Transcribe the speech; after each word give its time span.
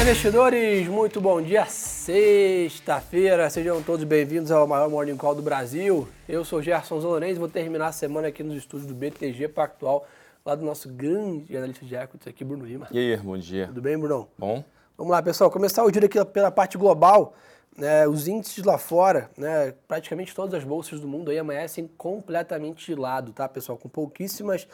Olá, 0.00 0.08
investidores! 0.08 0.88
Muito 0.88 1.20
bom 1.20 1.42
dia, 1.42 1.66
sexta-feira. 1.66 3.50
Sejam 3.50 3.82
todos 3.82 4.02
bem-vindos 4.02 4.50
ao 4.50 4.66
maior 4.66 4.88
Morning 4.88 5.14
Call 5.14 5.34
do 5.34 5.42
Brasil. 5.42 6.08
Eu 6.26 6.42
sou 6.42 6.62
Gerson 6.62 6.98
Zolonense 6.98 7.34
e 7.34 7.38
vou 7.38 7.50
terminar 7.50 7.88
a 7.88 7.92
semana 7.92 8.28
aqui 8.28 8.42
nos 8.42 8.56
estúdios 8.56 8.88
do 8.88 8.94
BTG 8.94 9.48
Pactual, 9.48 10.06
lá 10.42 10.54
do 10.54 10.64
nosso 10.64 10.88
grande 10.88 11.54
analista 11.54 11.84
de 11.84 11.94
equities 11.94 12.26
aqui, 12.26 12.42
Bruno 12.42 12.64
Lima. 12.64 12.88
E 12.90 12.98
aí, 12.98 13.16
bom 13.18 13.36
dia. 13.36 13.66
Tudo 13.66 13.82
bem, 13.82 13.98
Bruno? 13.98 14.26
Bom. 14.38 14.64
Vamos 14.96 15.12
lá, 15.12 15.22
pessoal. 15.22 15.50
Começar 15.50 15.84
o 15.84 15.90
dia 15.90 16.02
aqui 16.02 16.24
pela 16.24 16.50
parte 16.50 16.78
global. 16.78 17.34
Né, 17.76 18.08
os 18.08 18.26
índices 18.26 18.64
lá 18.64 18.78
fora, 18.78 19.30
né, 19.36 19.74
praticamente 19.86 20.34
todas 20.34 20.54
as 20.54 20.64
bolsas 20.64 20.98
do 20.98 21.06
mundo 21.06 21.30
aí 21.30 21.38
amanhecem 21.38 21.88
completamente 21.98 22.86
de 22.86 22.98
lado, 22.98 23.32
tá, 23.32 23.46
pessoal? 23.46 23.76
Com 23.76 23.88
pouquíssimas 23.88 24.66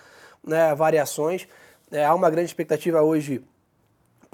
né, 0.42 0.72
variações. 0.72 1.48
É, 1.90 2.04
há 2.04 2.14
uma 2.14 2.30
grande 2.30 2.46
expectativa 2.46 3.02
hoje 3.02 3.44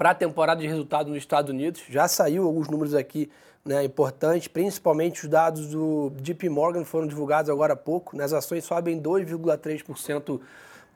para 0.03 0.09
a 0.09 0.13
temporada 0.13 0.59
de 0.59 0.67
resultado 0.67 1.07
nos 1.07 1.19
Estados 1.19 1.49
Unidos. 1.49 1.81
Já 1.87 2.09
saiu 2.09 2.43
alguns 2.43 2.67
números 2.67 2.93
aqui 2.93 3.31
né, 3.63 3.85
importantes, 3.85 4.49
principalmente 4.49 5.23
os 5.23 5.29
dados 5.29 5.67
do 5.67 6.11
JP 6.17 6.49
Morgan 6.49 6.83
foram 6.83 7.07
divulgados 7.07 7.49
agora 7.49 7.71
há 7.71 7.75
pouco. 7.77 8.17
Né, 8.17 8.25
as 8.25 8.33
ações 8.33 8.65
sobem 8.65 9.01
2,3% 9.01 10.41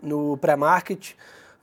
no 0.04 0.36
pré-market. 0.36 1.14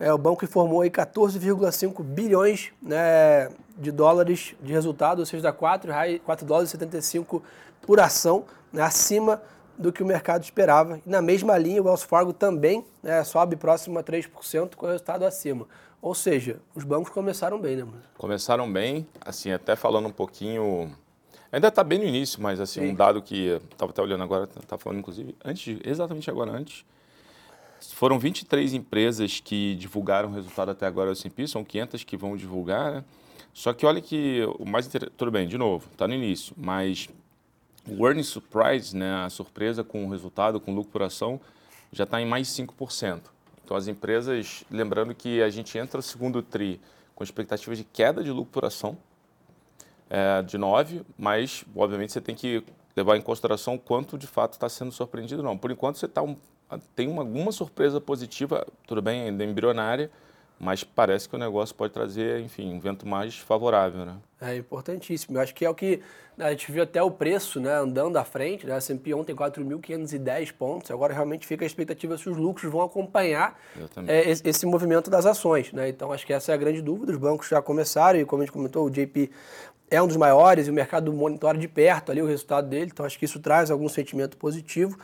É, 0.00 0.10
o 0.10 0.16
banco 0.16 0.42
informou 0.42 0.80
aí 0.80 0.90
14,5 0.90 2.02
bilhões 2.02 2.72
né, 2.80 3.50
de 3.76 3.92
dólares 3.92 4.54
de 4.62 4.72
resultado, 4.72 5.18
ou 5.18 5.26
seja, 5.26 5.42
dá 5.42 5.52
4, 5.52 5.92
4 6.24 6.46
dólares 6.46 6.70
e 6.70 6.72
75 6.72 7.42
por 7.82 8.00
ação, 8.00 8.46
né, 8.72 8.82
acima 8.82 9.42
do 9.78 9.92
que 9.92 10.02
o 10.02 10.06
mercado 10.06 10.42
esperava. 10.42 11.00
E 11.06 11.10
na 11.10 11.20
mesma 11.20 11.56
linha, 11.58 11.82
o 11.82 11.86
Wells 11.86 12.04
Fargo 12.04 12.32
também 12.32 12.84
né, 13.02 13.22
sobe 13.24 13.56
próximo 13.56 13.98
a 13.98 14.02
3% 14.02 14.74
com 14.74 14.86
o 14.86 14.88
resultado 14.88 15.24
acima. 15.24 15.66
Ou 16.00 16.14
seja, 16.14 16.60
os 16.74 16.84
bancos 16.84 17.10
começaram 17.10 17.58
bem, 17.58 17.76
né, 17.76 17.84
mano? 17.84 18.02
Começaram 18.18 18.70
bem, 18.70 19.06
assim, 19.20 19.50
até 19.52 19.74
falando 19.74 20.06
um 20.06 20.12
pouquinho. 20.12 20.94
Ainda 21.50 21.68
está 21.68 21.82
bem 21.82 21.98
no 21.98 22.04
início, 22.04 22.42
mas 22.42 22.60
assim, 22.60 22.80
Sim. 22.80 22.90
um 22.90 22.94
dado 22.94 23.22
que 23.22 23.58
estava 23.70 23.90
até 23.90 24.02
olhando 24.02 24.22
agora, 24.22 24.44
estava 24.44 24.80
falando 24.80 24.98
inclusive, 24.98 25.34
antes, 25.44 25.78
exatamente 25.84 26.28
agora 26.28 26.50
antes. 26.50 26.84
Foram 27.92 28.18
23 28.18 28.74
empresas 28.74 29.40
que 29.40 29.74
divulgaram 29.76 30.30
o 30.30 30.32
resultado 30.34 30.70
até 30.70 30.86
agora 30.86 31.10
do 31.10 31.12
S&P, 31.12 31.46
são 31.46 31.64
500 31.64 32.04
que 32.04 32.16
vão 32.16 32.36
divulgar, 32.36 32.92
né? 32.92 33.04
Só 33.52 33.72
que 33.72 33.86
olha 33.86 34.00
que 34.00 34.42
o 34.58 34.66
mais 34.66 34.86
interessante, 34.86 35.14
tudo 35.16 35.30
bem, 35.30 35.46
de 35.46 35.56
novo, 35.56 35.88
está 35.92 36.08
no 36.08 36.14
início, 36.14 36.54
mas 36.58 37.08
o 37.88 38.06
earning 38.06 38.22
surprise, 38.22 38.96
né, 38.96 39.24
a 39.24 39.30
surpresa 39.30 39.84
com 39.84 40.06
o 40.06 40.10
resultado, 40.10 40.60
com 40.60 40.74
lucro 40.74 40.92
por 40.92 41.02
ação, 41.02 41.40
já 41.92 42.04
está 42.04 42.20
em 42.20 42.26
mais 42.26 42.48
5%. 42.48 43.20
Então, 43.64 43.76
as 43.76 43.88
empresas, 43.88 44.64
lembrando 44.70 45.14
que 45.14 45.42
a 45.42 45.48
gente 45.48 45.76
entra 45.78 45.98
no 45.98 46.02
segundo 46.02 46.42
TRI 46.42 46.80
com 47.14 47.24
expectativas 47.24 47.78
de 47.78 47.84
queda 47.84 48.22
de 48.22 48.30
lucro 48.30 48.52
por 48.52 48.64
ação 48.64 48.96
é, 50.10 50.42
de 50.42 50.58
9, 50.58 51.02
mas, 51.16 51.64
obviamente, 51.74 52.12
você 52.12 52.20
tem 52.20 52.34
que 52.34 52.62
levar 52.96 53.16
em 53.16 53.22
consideração 53.22 53.78
quanto 53.78 54.18
de 54.18 54.26
fato 54.26 54.52
está 54.52 54.68
sendo 54.68 54.92
surpreendido 54.92 55.42
não. 55.42 55.56
Por 55.56 55.70
enquanto, 55.70 55.98
você 55.98 56.06
tá 56.06 56.22
um, 56.22 56.36
tem 56.94 57.08
uma, 57.08 57.22
alguma 57.22 57.52
surpresa 57.52 58.00
positiva, 58.00 58.66
tudo 58.86 59.00
bem, 59.00 59.22
ainda 59.22 59.44
embrionária, 59.44 60.10
mas 60.58 60.84
parece 60.84 61.28
que 61.28 61.34
o 61.34 61.38
negócio 61.38 61.74
pode 61.74 61.92
trazer, 61.92 62.40
enfim, 62.40 62.72
um 62.72 62.80
vento 62.80 63.06
mais 63.06 63.36
favorável, 63.36 64.04
né? 64.04 64.16
É 64.40 64.56
importantíssimo. 64.56 65.36
Eu 65.36 65.42
acho 65.42 65.54
que 65.54 65.64
é 65.64 65.70
o 65.70 65.74
que 65.74 66.00
a 66.38 66.50
gente 66.50 66.70
viu 66.70 66.82
até 66.82 67.02
o 67.02 67.10
preço, 67.10 67.60
né, 67.60 67.72
andando 67.74 68.16
à 68.16 68.24
frente, 68.24 68.66
né? 68.66 68.76
S&P 68.76 69.14
ontem 69.14 69.34
4.510 69.34 70.52
pontos. 70.52 70.90
Agora 70.90 71.12
realmente 71.12 71.46
fica 71.46 71.64
a 71.64 71.66
expectativa 71.66 72.16
se 72.18 72.28
os 72.28 72.36
lucros 72.36 72.70
vão 72.70 72.82
acompanhar 72.82 73.58
é, 74.06 74.30
esse, 74.30 74.48
esse, 74.48 74.66
movimento 74.66 75.10
das 75.10 75.26
ações, 75.26 75.72
né? 75.72 75.88
Então 75.88 76.12
acho 76.12 76.26
que 76.26 76.32
essa 76.32 76.52
é 76.52 76.54
a 76.54 76.58
grande 76.58 76.82
dúvida. 76.82 77.12
Os 77.12 77.18
bancos 77.18 77.48
já 77.48 77.62
começaram 77.62 78.18
e 78.18 78.24
como 78.24 78.42
a 78.42 78.46
gente 78.46 78.52
comentou, 78.52 78.86
o 78.86 78.90
JP 78.90 79.30
é 79.90 80.02
um 80.02 80.06
dos 80.06 80.16
maiores 80.16 80.66
e 80.66 80.70
o 80.70 80.74
mercado 80.74 81.12
monitora 81.12 81.56
de 81.56 81.68
perto 81.68 82.10
ali 82.10 82.20
o 82.20 82.26
resultado 82.26 82.68
dele. 82.68 82.90
Então 82.92 83.06
acho 83.06 83.18
que 83.18 83.24
isso 83.24 83.40
traz 83.40 83.70
algum 83.70 83.88
sentimento 83.88 84.36
positivo. 84.36 84.98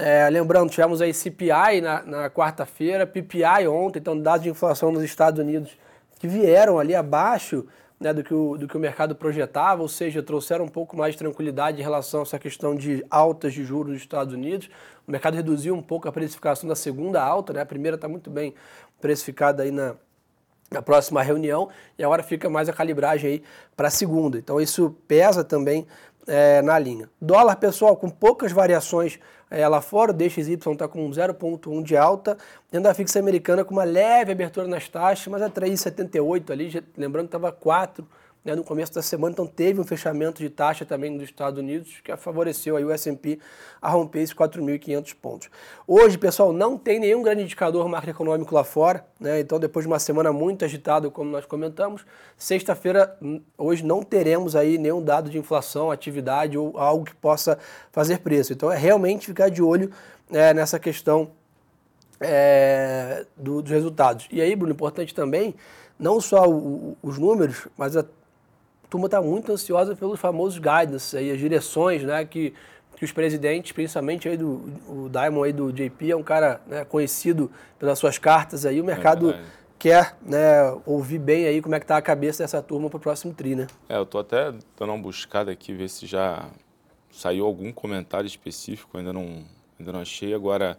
É, 0.00 0.30
lembrando, 0.30 0.70
tivemos 0.70 1.02
aí 1.02 1.12
CPI 1.12 1.80
na, 1.82 2.02
na 2.02 2.30
quarta-feira, 2.30 3.04
PPI 3.04 3.66
ontem, 3.66 3.98
então 3.98 4.16
dados 4.16 4.44
de 4.44 4.48
inflação 4.48 4.92
nos 4.92 5.02
Estados 5.02 5.40
Unidos 5.40 5.76
que 6.20 6.28
vieram 6.28 6.78
ali 6.78 6.94
abaixo 6.94 7.66
né, 7.98 8.12
do, 8.12 8.22
que 8.22 8.32
o, 8.32 8.56
do 8.56 8.68
que 8.68 8.76
o 8.76 8.80
mercado 8.80 9.16
projetava, 9.16 9.82
ou 9.82 9.88
seja, 9.88 10.22
trouxeram 10.22 10.66
um 10.66 10.68
pouco 10.68 10.96
mais 10.96 11.14
de 11.14 11.18
tranquilidade 11.18 11.80
em 11.80 11.82
relação 11.82 12.20
a 12.20 12.22
essa 12.22 12.38
questão 12.38 12.76
de 12.76 13.04
altas 13.10 13.52
de 13.52 13.64
juros 13.64 13.92
nos 13.92 14.00
Estados 14.00 14.32
Unidos. 14.32 14.70
O 15.04 15.10
mercado 15.10 15.34
reduziu 15.34 15.74
um 15.74 15.82
pouco 15.82 16.08
a 16.08 16.12
precificação 16.12 16.68
da 16.68 16.76
segunda 16.76 17.20
alta, 17.20 17.52
né, 17.52 17.60
a 17.60 17.66
primeira 17.66 17.96
está 17.96 18.06
muito 18.06 18.30
bem 18.30 18.54
precificada 19.00 19.64
aí 19.64 19.72
na, 19.72 19.96
na 20.70 20.80
próxima 20.80 21.20
reunião 21.24 21.70
e 21.98 22.04
agora 22.04 22.22
fica 22.22 22.48
mais 22.48 22.68
a 22.68 22.72
calibragem 22.72 23.30
aí 23.30 23.42
para 23.76 23.88
a 23.88 23.90
segunda. 23.90 24.38
Então 24.38 24.60
isso 24.60 24.94
pesa 25.08 25.42
também 25.42 25.88
é, 26.28 26.62
na 26.62 26.78
linha. 26.78 27.08
Dólar, 27.20 27.56
pessoal, 27.56 27.96
com 27.96 28.08
poucas 28.08 28.52
variações 28.52 29.18
é, 29.50 29.66
lá 29.66 29.80
fora, 29.80 30.10
o 30.10 30.14
DXY 30.14 30.54
está 30.54 30.86
com 30.86 31.08
0,1 31.10 31.82
de 31.82 31.96
alta, 31.96 32.36
dentro 32.70 32.88
da 32.88 32.94
fixa 32.94 33.18
americana 33.18 33.64
com 33.64 33.72
uma 33.72 33.84
leve 33.84 34.30
abertura 34.32 34.68
nas 34.68 34.88
taxas, 34.88 35.26
mas 35.26 35.40
é 35.40 35.48
3,78 35.48 36.50
ali, 36.50 36.84
lembrando 36.96 37.28
que 37.28 37.36
estava 37.36 37.50
4 37.50 38.06
né, 38.48 38.56
no 38.56 38.64
começo 38.64 38.92
da 38.94 39.02
semana, 39.02 39.32
então 39.32 39.46
teve 39.46 39.80
um 39.80 39.84
fechamento 39.84 40.42
de 40.42 40.48
taxa 40.48 40.84
também 40.84 41.10
nos 41.10 41.24
Estados 41.24 41.58
Unidos 41.58 42.00
que 42.02 42.16
favoreceu 42.16 42.76
aí 42.76 42.84
o 42.84 42.90
S&P 42.90 43.38
a 43.80 43.88
romper 43.88 44.20
esses 44.20 44.34
4.500 44.34 45.14
pontos. 45.20 45.50
Hoje, 45.86 46.16
pessoal, 46.16 46.52
não 46.52 46.76
tem 46.78 46.98
nenhum 46.98 47.22
grande 47.22 47.42
indicador 47.42 47.88
macroeconômico 47.88 48.54
lá 48.54 48.64
fora, 48.64 49.04
né, 49.20 49.40
então 49.40 49.58
depois 49.58 49.84
de 49.84 49.88
uma 49.88 49.98
semana 49.98 50.32
muito 50.32 50.64
agitada, 50.64 51.10
como 51.10 51.30
nós 51.30 51.44
comentamos, 51.44 52.04
sexta-feira, 52.36 53.16
hoje 53.56 53.84
não 53.84 54.02
teremos 54.02 54.56
aí 54.56 54.78
nenhum 54.78 55.02
dado 55.02 55.28
de 55.28 55.38
inflação, 55.38 55.90
atividade 55.90 56.56
ou 56.56 56.78
algo 56.78 57.04
que 57.04 57.14
possa 57.14 57.58
fazer 57.92 58.20
preço. 58.20 58.52
Então 58.52 58.72
é 58.72 58.76
realmente 58.76 59.26
ficar 59.26 59.50
de 59.50 59.62
olho 59.62 59.90
é, 60.30 60.54
nessa 60.54 60.78
questão 60.78 61.30
é, 62.20 63.24
do, 63.36 63.62
dos 63.62 63.70
resultados. 63.70 64.26
E 64.30 64.40
aí, 64.40 64.54
Bruno, 64.56 64.72
importante 64.72 65.14
também, 65.14 65.54
não 65.98 66.20
só 66.20 66.48
o, 66.48 66.96
os 67.02 67.18
números, 67.18 67.66
mas 67.76 67.96
a 67.96 68.04
turma 68.88 69.06
está 69.06 69.20
muito 69.20 69.52
ansiosa 69.52 69.94
pelos 69.94 70.18
famosos 70.18 70.58
guidance, 70.58 71.16
aí, 71.16 71.30
as 71.30 71.38
direções 71.38 72.02
né, 72.02 72.24
que, 72.24 72.54
que 72.96 73.04
os 73.04 73.12
presidentes, 73.12 73.72
principalmente 73.72 74.28
aí 74.28 74.36
do 74.36 74.62
o 74.88 75.08
Diamond 75.10 75.46
aí 75.46 75.52
do 75.52 75.72
JP, 75.72 76.10
é 76.10 76.16
um 76.16 76.22
cara 76.22 76.60
né, 76.66 76.84
conhecido 76.84 77.50
pelas 77.78 77.98
suas 77.98 78.18
cartas 78.18 78.64
aí, 78.64 78.80
o 78.80 78.84
mercado 78.84 79.30
é 79.30 79.58
quer 79.78 80.16
né, 80.22 80.76
ouvir 80.84 81.18
bem 81.18 81.46
aí 81.46 81.62
como 81.62 81.74
é 81.74 81.78
que 81.78 81.84
está 81.84 81.96
a 81.96 82.02
cabeça 82.02 82.42
dessa 82.42 82.60
turma 82.60 82.90
para 82.90 82.96
o 82.96 83.00
próximo 83.00 83.32
tri, 83.32 83.54
né? 83.54 83.68
É, 83.88 83.96
eu 83.96 84.02
estou 84.02 84.20
até 84.20 84.50
dando 84.50 84.92
uma 84.92 84.98
buscada 84.98 85.52
aqui, 85.52 85.72
ver 85.72 85.88
se 85.88 86.06
já 86.06 86.48
saiu 87.12 87.46
algum 87.46 87.72
comentário 87.72 88.26
específico, 88.26 88.98
ainda 88.98 89.12
não, 89.12 89.44
ainda 89.78 89.92
não 89.92 90.00
achei. 90.00 90.34
Agora, 90.34 90.76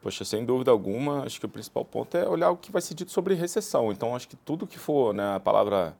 poxa, 0.00 0.24
sem 0.24 0.44
dúvida 0.44 0.70
alguma, 0.70 1.24
acho 1.24 1.38
que 1.38 1.46
o 1.46 1.48
principal 1.48 1.84
ponto 1.84 2.16
é 2.16 2.26
olhar 2.26 2.50
o 2.50 2.56
que 2.56 2.72
vai 2.72 2.80
ser 2.80 2.94
dito 2.94 3.12
sobre 3.12 3.34
recessão. 3.34 3.92
Então, 3.92 4.16
acho 4.16 4.28
que 4.28 4.36
tudo 4.36 4.66
que 4.66 4.78
for 4.78 5.12
né, 5.12 5.34
a 5.34 5.40
palavra 5.40 5.94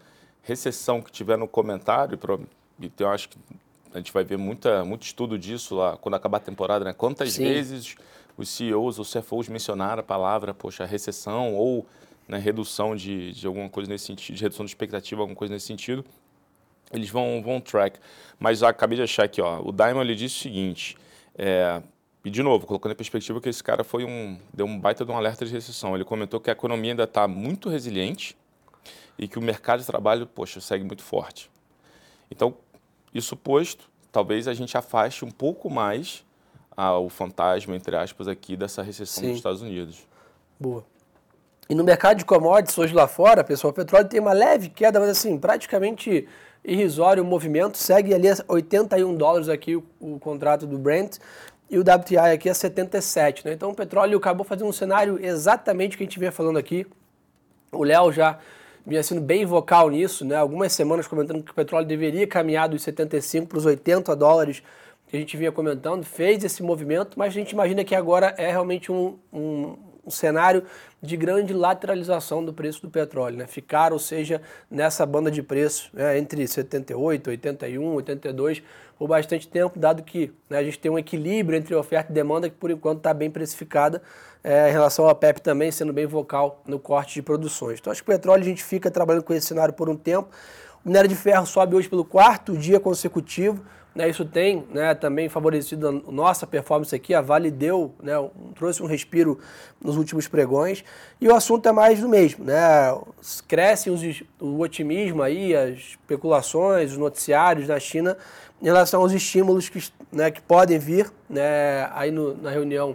recessão 0.49 1.03
que 1.03 1.13
tiver 1.13 1.37
no 1.37 1.47
comentário, 1.47 2.19
então 2.81 3.07
eu 3.07 3.13
acho 3.13 3.29
que 3.29 3.37
a 3.93 3.99
gente 3.99 4.11
vai 4.11 4.25
ver 4.25 4.39
muita, 4.39 4.83
muito 4.83 5.03
estudo 5.03 5.39
disso 5.39 5.75
lá 5.75 5.99
quando 5.99 6.15
acabar 6.15 6.39
a 6.39 6.41
temporada, 6.41 6.87
né? 6.87 6.95
Quantas 6.95 7.35
Sim. 7.35 7.45
vezes 7.45 7.97
os 8.35 8.49
CEOs 8.49 8.99
ou 8.99 9.05
CFOs 9.05 9.49
mencionaram 9.51 10.01
a 10.01 10.03
palavra, 10.03 10.55
poxa, 10.55 10.87
recessão 10.87 11.55
ou 11.55 11.85
né, 12.27 12.39
redução 12.39 12.97
de, 12.97 13.33
de 13.33 13.47
alguma 13.47 13.69
coisa 13.69 13.91
nesse 13.91 14.07
sentido, 14.07 14.37
de 14.37 14.43
redução 14.43 14.65
de 14.65 14.71
expectativa, 14.71 15.21
alguma 15.21 15.37
coisa 15.37 15.53
nesse 15.53 15.67
sentido, 15.67 16.03
eles 16.91 17.11
vão, 17.11 17.43
vão 17.43 17.61
track. 17.61 18.01
Mas 18.41 18.63
eu 18.63 18.69
acabei 18.69 18.97
de 18.97 19.03
achar 19.03 19.25
aqui, 19.25 19.43
ó, 19.43 19.61
o 19.61 19.71
Diamond 19.71 20.07
ele 20.07 20.15
disse 20.15 20.37
o 20.37 20.39
seguinte, 20.39 20.97
é, 21.37 21.83
e 22.25 22.31
de 22.31 22.43
novo, 22.43 22.67
colocando 22.67 22.93
em 22.93 22.97
perspectiva 22.97 23.39
que 23.39 23.51
esse 23.51 23.63
cara 23.63 23.85
foi 23.85 24.05
um, 24.05 24.39
deu 24.53 24.65
um 24.65 24.79
baita 24.81 25.05
de 25.05 25.11
um 25.11 25.17
alerta 25.17 25.45
de 25.45 25.53
recessão. 25.53 25.95
Ele 25.95 26.05
comentou 26.05 26.41
que 26.41 26.49
a 26.49 26.53
economia 26.53 26.93
ainda 26.93 27.05
está 27.05 27.29
muito 27.29 27.69
resiliente, 27.69 28.35
e 29.19 29.27
que 29.27 29.39
o 29.39 29.43
mercado 29.43 29.81
de 29.81 29.87
trabalho, 29.87 30.27
poxa, 30.27 30.61
segue 30.61 30.85
muito 30.85 31.03
forte. 31.03 31.51
Então, 32.31 32.55
isso 33.13 33.37
posto, 33.37 33.91
talvez 34.13 34.47
a 34.47 34.55
gente 34.55 34.77
afaste 34.77 35.25
um 35.25 35.31
pouco 35.31 35.69
mais 35.69 36.25
o 37.03 37.09
fantasma, 37.09 37.75
entre 37.75 37.97
aspas, 37.97 38.29
aqui 38.29 38.57
dessa 38.57 38.83
recessão 38.83 39.23
Sim. 39.23 39.29
dos 39.31 39.39
Estados 39.39 39.63
Unidos. 39.63 40.07
Boa. 40.61 40.85
E 41.69 41.75
no 41.75 41.83
mercado 41.83 42.19
de 42.19 42.25
commodities 42.25 42.79
hoje 42.79 42.95
lá 42.95 43.09
fora, 43.09 43.43
pessoal, 43.43 43.73
o 43.73 43.75
petróleo 43.75 44.09
tem 44.09 44.21
uma 44.21 44.33
leve 44.33 44.69
queda, 44.69 45.01
mas 45.01 45.11
assim, 45.11 45.37
praticamente 45.39 46.27
irrisório 46.65 47.23
o 47.23 47.27
movimento, 47.27 47.77
segue 47.77 48.15
ali 48.15 48.29
a 48.29 48.37
81 48.47 49.17
dólares 49.17 49.49
aqui 49.49 49.77
o, 49.77 49.85
o 50.01 50.19
contrato 50.19 50.67
do 50.67 50.79
Brent 50.79 51.19
e 51.69 51.79
o 51.79 51.83
WTI 51.83 52.17
aqui 52.33 52.49
a 52.49 52.55
77, 52.55 53.45
né? 53.45 53.53
Então 53.53 53.71
o 53.71 53.75
petróleo 53.75 54.17
acabou 54.17 54.45
fazendo 54.45 54.69
um 54.69 54.73
cenário 54.73 55.19
exatamente 55.21 55.95
o 55.95 55.99
que 55.99 56.05
a 56.05 56.07
gente 56.07 56.19
vinha 56.19 56.33
falando 56.33 56.59
aqui. 56.59 56.87
O 57.71 57.85
Léo 57.85 58.11
já 58.13 58.39
vinha 58.89 59.03
sendo 59.03 59.21
bem 59.21 59.45
vocal 59.45 59.91
nisso, 59.91 60.25
né? 60.25 60.35
Algumas 60.35 60.73
semanas 60.73 61.07
comentando 61.07 61.43
que 61.43 61.51
o 61.51 61.55
petróleo 61.55 61.87
deveria 61.87 62.27
caminhar 62.27 62.69
dos 62.69 62.83
75 62.83 63.47
para 63.47 63.59
os 63.59 63.67
80 63.67 64.17
dólares 64.17 64.63
que 65.07 65.17
a 65.17 65.21
gente 65.21 65.37
vinha 65.37 65.53
comentando, 65.53 66.05
fez 66.05 66.43
esse 66.45 66.63
movimento, 66.63 67.19
mas 67.19 67.29
a 67.29 67.35
gente 67.35 67.53
imagina 67.53 67.85
que 67.85 67.95
agora 67.95 68.35
é 68.37 68.51
realmente 68.51 68.93
um, 68.93 69.19
um, 69.33 69.77
um 70.09 70.11
cenário 70.11 70.65
de 71.01 71.17
grande 71.17 71.53
lateralização 71.53 72.45
do 72.45 72.53
preço 72.53 72.83
do 72.83 72.91
petróleo, 72.91 73.37
né? 73.37 73.47
Ficar, 73.47 73.93
ou 73.93 73.99
seja, 73.99 74.41
nessa 74.71 75.07
banda 75.07 75.31
de 75.31 75.43
preço 75.43 75.91
né? 75.93 76.19
entre 76.19 76.47
78, 76.47 77.31
81, 77.31 77.95
82 77.95 78.63
por 78.99 79.07
bastante 79.07 79.47
tempo, 79.47 79.79
dado 79.79 80.03
que 80.03 80.33
né, 80.51 80.59
a 80.59 80.65
gente 80.65 80.79
tem 80.79 80.91
um 80.91 80.99
equilíbrio 80.99 81.57
entre 81.57 81.73
oferta 81.75 82.11
e 82.11 82.15
demanda 82.15 82.51
que 82.51 82.57
por 82.57 82.69
enquanto 82.69 82.99
está 82.99 83.15
bem 83.15 83.31
precificada 83.31 84.03
é, 84.43 84.71
em 84.71 84.73
relação 84.73 85.07
ao 85.09 85.15
PEP 85.15 85.41
também 85.41 85.71
sendo 85.71 85.93
bem 85.93 86.05
vocal 86.05 86.63
no 86.67 86.81
corte 86.81 87.15
de 87.15 87.23
produções. 87.23 87.79
Então 87.79 87.93
acho 87.93 88.03
que 88.03 88.11
o 88.11 88.13
petróleo 88.13 88.43
a 88.43 88.45
gente 88.45 88.65
fica 88.65 88.91
trabalhando 88.91 89.23
com 89.23 89.33
esse 89.33 89.47
cenário 89.47 89.73
por 89.73 89.89
um 89.89 89.97
tempo. 89.97 90.29
O 90.85 90.89
minério 90.89 91.09
de 91.09 91.15
ferro 91.15 91.47
sobe 91.47 91.77
hoje 91.77 91.89
pelo 91.89 92.05
quarto 92.05 92.57
dia 92.57 92.81
consecutivo. 92.81 93.65
Né, 93.99 94.09
isso 94.09 94.25
tem 94.25 94.65
né, 94.71 94.95
também 94.95 95.29
favorecido 95.29 95.89
a 95.89 96.13
nossa 96.13 96.47
performance 96.47 96.95
aqui. 96.95 97.15
A 97.15 97.21
Vale 97.21 97.51
deu, 97.51 97.93
né, 98.01 98.13
trouxe 98.55 98.81
um 98.81 98.87
respiro 98.87 99.41
nos 99.83 99.97
últimos 99.97 100.29
pregões. 100.29 100.85
E 101.21 101.27
o 101.27 101.35
assunto 101.35 101.69
é 101.69 101.73
mais 101.73 102.01
do 102.01 102.09
mesmo. 102.09 102.45
Né? 102.45 102.55
Cresce 103.49 103.91
os, 103.91 104.23
o 104.39 104.61
otimismo 104.61 105.21
aí, 105.21 105.53
as 105.53 105.79
especulações, 105.79 106.93
os 106.93 106.97
noticiários 106.97 107.67
da 107.67 107.81
China 107.81 108.17
em 108.63 108.67
relação 108.67 109.01
aos 109.01 109.11
estímulos 109.11 109.69
que, 109.69 109.83
né, 110.13 110.31
que 110.31 110.43
podem 110.43 110.79
vir 110.79 111.11
né, 111.29 111.91
aí 111.93 112.13
no, 112.13 112.41
na 112.41 112.51
reunião 112.51 112.95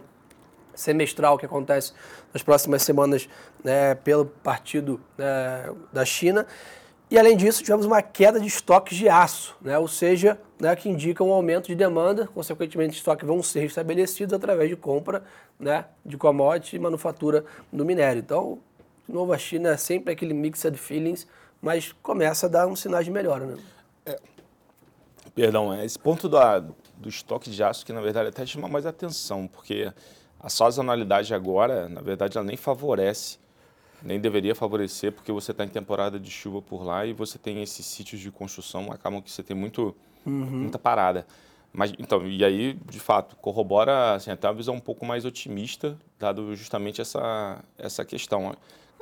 semestral 0.74 1.38
que 1.38 1.46
acontece 1.46 1.92
nas 2.34 2.42
próximas 2.42 2.82
semanas 2.82 3.28
né, 3.62 3.94
pelo 3.94 4.26
partido 4.26 5.02
né, 5.18 5.70
da 5.92 6.06
China. 6.06 6.48
E 7.14 7.20
além 7.20 7.38
disso, 7.38 7.62
tivemos 7.62 7.86
uma 7.86 8.02
queda 8.02 8.40
de 8.40 8.48
estoques 8.48 8.98
de 8.98 9.08
aço, 9.08 9.56
né? 9.62 9.78
ou 9.78 9.88
seja, 9.88 10.40
né, 10.63 10.77
que 10.77 10.88
indica 10.88 11.21
um 11.21 11.33
aumento 11.33 11.68
de 11.68 11.75
demanda, 11.75 12.25
consequentemente, 12.25 12.95
estoques 12.95 13.27
vão 13.27 13.44
ser 13.44 13.60
restabelecidos 13.60 14.33
através 14.33 14.69
de 14.69 14.77
compra 14.77 15.21
né, 15.60 15.83
de 16.06 16.18
commodity 16.18 16.77
e 16.77 16.80
manufatura 16.80 17.44
do 17.71 17.83
minério. 17.83 18.21
Então, 18.21 18.60
de 19.06 19.13
novo, 19.13 19.33
a 19.33 19.38
China 19.38 19.71
é 19.71 19.77
sempre 19.77 20.13
aquele 20.13 20.33
mixed 20.33 20.77
feelings, 20.77 21.27
mas 21.62 21.92
começa 22.01 22.45
a 22.45 22.50
dar 22.50 22.65
um 22.65 22.77
sinais 22.77 23.04
de 23.04 23.12
melhora. 23.12 23.45
Né? 23.45 23.57
É. 24.06 24.18
Perdão, 25.36 25.74
é 25.74 25.83
esse 25.83 26.00
ponto 26.00 26.30
da, 26.30 26.60
do 26.60 27.09
estoque 27.09 27.50
de 27.50 27.62
aço 27.62 27.86
que, 27.86 27.92
na 27.92 28.00
verdade, 28.00 28.30
até 28.30 28.45
chama 28.45 28.69
mais 28.69 28.86
atenção, 28.86 29.48
porque 29.48 29.92
a 30.39 30.48
sazonalidade 30.48 31.33
agora, 31.33 31.89
na 31.89 32.00
verdade, 32.00 32.38
ela 32.38 32.48
nem 32.48 32.56
favorece 32.56 33.38
nem 34.04 34.20
deveria 34.20 34.54
favorecer, 34.54 35.12
porque 35.12 35.32
você 35.32 35.52
está 35.52 35.64
em 35.64 35.70
temporada 35.70 36.20
de 36.20 36.30
chuva 36.30 36.62
por 36.62 36.84
lá 36.84 37.06
e 37.06 37.14
você 37.14 37.38
tem 37.38 37.64
esses 37.64 37.86
sítios 37.86 38.22
de 38.22 38.30
construção, 38.32 38.92
acabam 38.92 39.22
que 39.22 39.32
você 39.32 39.42
tem 39.42 39.56
muito, 39.56 39.96
uhum. 40.26 40.46
muita 40.46 40.78
parada. 40.78 41.26
Mas, 41.72 41.92
então, 41.98 42.28
e 42.28 42.46
aí, 42.46 42.74
de 42.88 43.00
fato, 43.00 43.36
corrobora 43.38 44.14
assim, 44.14 44.30
até 44.30 44.48
uma 44.48 44.54
visão 44.54 44.76
um 44.76 44.80
pouco 44.80 45.06
mais 45.06 45.26
otimista, 45.26 45.98
dado 46.20 46.56
justamente 46.56 47.02
essa, 47.02 47.64
essa 47.78 48.06
questão. 48.06 48.56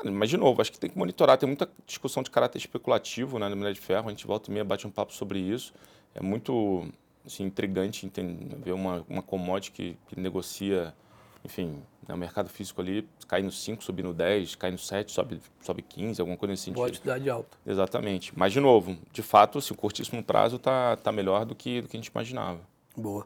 Mas, 0.05 0.29
de 0.29 0.37
novo, 0.37 0.61
acho 0.61 0.71
que 0.71 0.79
tem 0.79 0.89
que 0.89 0.97
monitorar. 0.97 1.37
Tem 1.37 1.47
muita 1.47 1.69
discussão 1.85 2.23
de 2.23 2.31
caráter 2.31 2.57
especulativo 2.57 3.37
né, 3.37 3.49
na 3.49 3.55
minério 3.55 3.75
de 3.75 3.81
ferro. 3.81 4.07
A 4.07 4.09
gente 4.09 4.25
volta 4.25 4.49
e 4.49 4.53
meia 4.53 4.63
bate 4.63 4.87
um 4.87 4.89
papo 4.89 5.13
sobre 5.13 5.37
isso. 5.37 5.73
É 6.15 6.21
muito 6.21 6.87
assim, 7.25 7.43
intrigante 7.43 8.05
entender, 8.05 8.55
ver 8.55 8.71
uma, 8.71 9.05
uma 9.09 9.21
commodity 9.21 9.71
que, 9.71 9.97
que 10.07 10.19
negocia 10.19 10.93
enfim, 11.43 11.81
né, 12.07 12.13
o 12.13 12.17
mercado 12.17 12.49
físico 12.49 12.81
ali 12.81 13.07
cai 13.27 13.41
no 13.41 13.51
5, 13.51 13.83
sobe 13.83 14.03
no 14.03 14.13
10, 14.13 14.55
cai 14.55 14.71
no 14.71 14.77
7, 14.77 15.11
sobe, 15.11 15.41
sobe 15.61 15.81
15, 15.81 16.21
alguma 16.21 16.37
coisa 16.37 16.51
nesse 16.51 16.63
sentido. 16.63 16.79
Volatilidade 16.79 17.29
alta. 17.29 17.57
Exatamente. 17.65 18.33
Mas, 18.35 18.53
de 18.53 18.59
novo, 18.59 18.97
de 19.11 19.21
fato, 19.21 19.57
assim, 19.57 19.73
o 19.73 19.77
curtíssimo 19.77 20.23
prazo 20.23 20.57
está 20.57 20.97
tá 20.97 21.11
melhor 21.11 21.45
do 21.45 21.55
que, 21.55 21.81
do 21.81 21.87
que 21.87 21.97
a 21.97 21.99
gente 21.99 22.07
imaginava. 22.07 22.59
Boa. 22.95 23.25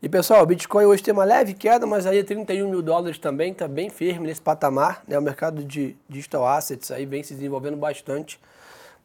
E 0.00 0.08
pessoal, 0.08 0.42
o 0.42 0.46
Bitcoin 0.46 0.84
hoje 0.84 1.02
tem 1.02 1.12
uma 1.12 1.24
leve 1.24 1.52
queda, 1.52 1.86
mas 1.86 2.06
aí 2.06 2.22
31 2.22 2.70
mil 2.70 2.80
dólares 2.80 3.18
também 3.18 3.52
está 3.52 3.66
bem 3.66 3.90
firme 3.90 4.26
nesse 4.26 4.40
patamar. 4.40 5.02
Né? 5.06 5.18
O 5.18 5.22
mercado 5.22 5.64
de 5.64 5.96
digital 6.08 6.46
assets 6.46 6.90
aí 6.90 7.04
vem 7.04 7.22
se 7.22 7.34
desenvolvendo 7.34 7.76
bastante. 7.76 8.40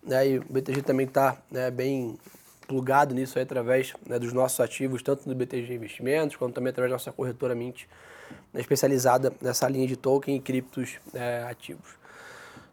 Né? 0.03 0.29
E 0.29 0.37
o 0.37 0.45
BTG 0.47 0.83
também 0.83 1.07
está 1.07 1.37
né, 1.49 1.71
bem 1.71 2.17
plugado 2.67 3.13
nisso 3.13 3.37
aí 3.37 3.43
através 3.43 3.93
né, 4.07 4.19
dos 4.19 4.31
nossos 4.31 4.59
ativos, 4.59 5.01
tanto 5.01 5.27
no 5.27 5.35
BTG 5.35 5.73
Investimentos, 5.73 6.35
quanto 6.35 6.53
também 6.53 6.69
através 6.69 6.91
da 6.91 6.95
nossa 6.95 7.11
corretora 7.11 7.55
Mint 7.55 7.85
especializada 8.53 9.33
nessa 9.41 9.67
linha 9.67 9.87
de 9.87 9.95
token 9.95 10.35
e 10.35 10.39
criptos 10.39 10.97
é, 11.13 11.45
ativos. 11.49 11.95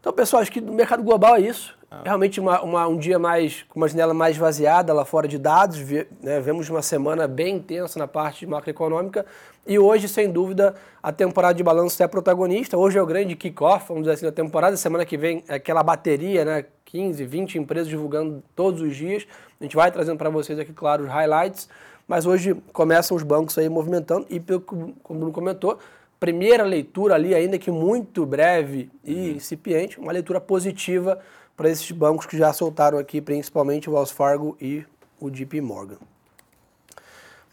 Então, 0.01 0.13
pessoal, 0.13 0.43
acho 0.43 0.51
que 0.51 0.61
no 0.61 0.73
mercado 0.73 1.03
global 1.03 1.37
é 1.37 1.41
isso. 1.41 1.77
Ah. 1.89 2.01
Realmente 2.05 2.41
uma, 2.41 2.61
uma, 2.63 2.89
um 2.89 2.97
dia 2.97 3.19
mais 3.19 3.65
com 3.69 3.79
uma 3.79 3.87
janela 3.87 4.13
mais 4.13 4.37
vaziada 4.37 4.93
lá 4.93 5.05
fora 5.05 5.29
de 5.29 5.39
dados. 5.39 5.79
né, 6.21 6.41
vemos 6.41 6.69
uma 6.69 6.83
semana 6.83 7.29
bem 7.29 7.57
intensa 7.57 7.99
na 7.99 8.09
parte 8.09 8.47
macroeconômica. 8.47 9.25
E 9.65 9.79
hoje, 9.79 10.09
sem 10.09 10.29
dúvida, 10.29 10.75
a 11.01 11.13
temporada 11.13 11.55
de 11.55 11.63
balanço 11.63 12.03
é 12.03 12.09
protagonista. 12.09 12.77
Hoje 12.77 12.99
é 12.99 13.03
o 13.03 13.07
grande 13.07 13.37
kickoff, 13.37 13.87
vamos 13.89 14.03
dizer 14.03 14.15
assim, 14.15 14.27
da 14.27 14.33
temporada. 14.33 14.77
Semana 14.77 15.05
que 15.05 15.17
vem 15.17 15.45
é 15.47 15.55
aquela 15.55 15.83
bateria, 15.85 16.45
né? 16.45 16.65
15, 16.87 17.25
20 17.25 17.59
empresas 17.59 17.89
divulgando 17.89 18.43
todos 18.57 18.83
os 18.83 18.97
dias. 18.97 19.27
A 19.61 19.65
gente 19.65 19.77
vai 19.77 19.91
trazendo 19.93 20.19
para 20.19 20.29
vocês 20.29 20.59
aqui, 20.59 20.73
claro, 20.73 21.05
os 21.05 21.09
highlights. 21.09 21.69
Mas 22.07 22.27
hoje 22.27 22.55
começam 22.73 23.17
os 23.17 23.23
bancos 23.23 23.57
aí 23.59 23.69
movimentando 23.69 24.27
e, 24.29 24.39
pelo 24.41 24.61
que 24.61 24.75
o 24.75 24.95
Bruno 25.09 25.33
comentou, 25.33 25.79
primeira 26.19 26.63
leitura 26.63 27.15
ali, 27.15 27.35
ainda 27.35 27.59
que 27.59 27.71
muito 27.71 28.25
breve 28.25 28.91
e 29.05 29.15
uhum. 29.15 29.37
incipiente, 29.37 29.99
uma 29.99 30.13
leitura 30.13 30.41
positiva 30.41 31.19
para 31.57 31.69
esses 31.69 31.91
bancos 31.91 32.27
que 32.27 32.39
já 32.39 32.53
soltaram 32.53 32.99
aqui, 32.99 33.21
principalmente 33.21 33.91
o 33.91 33.95
Wells 33.95 34.13
Fargo 34.13 34.57
e 34.61 34.85
o 35.21 35.31
JP 35.31 35.61
Morgan. 35.61 35.97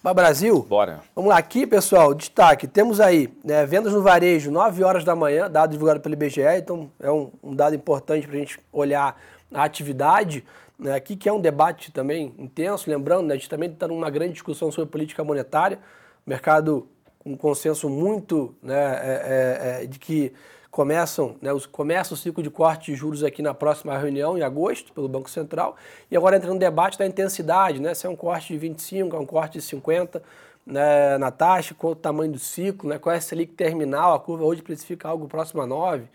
Para 0.02 0.14
Brasil? 0.14 0.66
Bora. 0.70 1.02
Vamos 1.14 1.30
lá, 1.30 1.38
aqui 1.38 1.68
pessoal, 1.68 2.14
destaque, 2.14 2.68
temos 2.68 3.02
aí 3.02 3.34
né, 3.44 3.66
vendas 3.66 3.92
no 3.92 4.02
varejo, 4.02 4.50
9 4.50 4.84
horas 4.84 5.04
da 5.04 5.14
manhã, 5.14 5.50
dado 5.52 5.72
divulgado 5.72 6.00
pelo 6.00 6.14
IBGE, 6.14 6.42
então 6.58 6.90
é 7.00 7.12
um, 7.12 7.32
um 7.44 7.54
dado 7.54 7.76
importante 7.76 8.26
para 8.26 8.38
a 8.38 8.40
gente 8.40 8.60
olhar 8.72 9.20
a 9.54 9.64
atividade 9.64 10.44
né, 10.78 10.94
aqui, 10.94 11.16
que 11.16 11.28
é 11.28 11.34
um 11.34 11.42
debate 11.42 11.92
também 11.92 12.34
intenso, 12.38 12.90
lembrando, 12.90 13.28
né, 13.28 13.34
a 13.34 13.38
gente 13.38 13.50
também 13.50 13.70
está 13.70 13.88
numa 13.88 14.10
grande 14.10 14.34
discussão 14.34 14.72
sobre 14.72 14.90
política 14.90 15.24
monetária, 15.24 15.80
mercado 16.26 16.88
com 17.20 17.32
um 17.32 17.38
consenso 17.38 17.90
muito 17.90 18.56
né, 18.64 18.76
é, 18.76 19.82
é, 19.82 19.84
é, 19.84 19.86
de 19.86 20.00
que 20.00 20.32
começam, 20.72 21.36
né, 21.42 21.52
os, 21.52 21.66
começa 21.66 22.14
o 22.14 22.18
ciclo 22.18 22.42
de 22.42 22.50
corte 22.50 22.92
de 22.92 22.98
juros 22.98 23.24
aqui 23.24 23.42
na 23.42 23.54
próxima 23.54 23.98
reunião, 23.98 24.38
em 24.38 24.42
agosto, 24.42 24.94
pelo 24.94 25.10
Banco 25.10 25.30
Central, 25.30 25.76
e 26.10 26.16
agora 26.16 26.38
entra 26.38 26.54
no 26.54 26.60
debate 26.60 26.98
da 26.98 27.06
intensidade, 27.06 27.82
né, 27.82 27.94
se 27.94 28.08
é 28.08 28.10
um 28.10 28.16
corte 28.16 28.54
de 28.54 28.60
25, 28.60 29.16
é 29.16 29.20
um 29.20 29.26
corte 29.26 29.54
de 29.54 29.62
50 29.64 30.24
né, 30.66 31.18
na 31.18 31.32
taxa, 31.32 31.74
qual 31.74 31.94
o 31.94 31.96
tamanho 31.96 32.32
do 32.32 32.40
ciclo, 32.40 32.90
né, 32.90 32.98
qual 32.98 33.14
é 33.14 33.18
a 33.18 33.22
Selic 33.22 33.54
terminal, 33.54 34.14
a 34.14 34.20
curva 34.20 34.46
hoje 34.46 34.62
precifica 34.62 35.10
algo 35.10 35.28
próximo 35.28 35.62
a 35.62 35.68
9, 35.68 36.06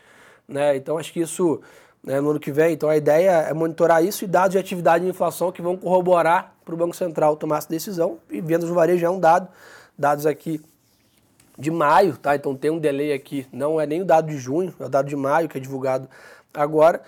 né, 0.49 0.76
então 0.76 0.97
acho 0.97 1.12
que 1.12 1.20
isso 1.20 1.61
né, 2.04 2.20
no 2.20 2.30
ano 2.30 2.40
que 2.40 2.52
vem. 2.52 2.75
Então 2.75 2.88
a 2.88 2.96
ideia 2.96 3.30
é 3.30 3.54
monitorar 3.54 4.04
isso 4.04 4.25
e 4.25 4.28
dados 4.28 4.52
de 4.52 4.58
atividade 4.58 5.04
e 5.04 5.08
inflação 5.08 5.50
que 5.50 5.62
vão 5.62 5.76
corroborar 5.76 6.54
para 6.64 6.75
o 6.75 6.76
Banco 6.76 6.94
Central 6.94 7.37
tomar 7.37 7.58
essa 7.58 7.68
decisão. 7.68 8.18
E 8.30 8.40
vendas 8.40 8.68
no 8.68 8.75
varejo 8.75 9.04
é 9.04 9.11
um 9.11 9.18
dado, 9.18 9.49
dados 9.99 10.26
aqui 10.26 10.61
de 11.58 11.70
maio, 11.70 12.16
tá? 12.16 12.34
Então 12.34 12.54
tem 12.54 12.70
um 12.70 12.78
delay 12.78 13.12
aqui, 13.12 13.46
não 13.52 13.80
é 13.80 13.87
nem 13.87 14.02
o 14.02 14.04
dado 14.04 14.28
de 14.28 14.37
junho, 14.37 14.75
é 14.78 14.84
o 14.84 14.88
dado 14.88 15.08
de 15.08 15.16
maio 15.16 15.49
que 15.49 15.56
é 15.56 15.61
divulgado 15.61 16.08
agora. 16.52 17.00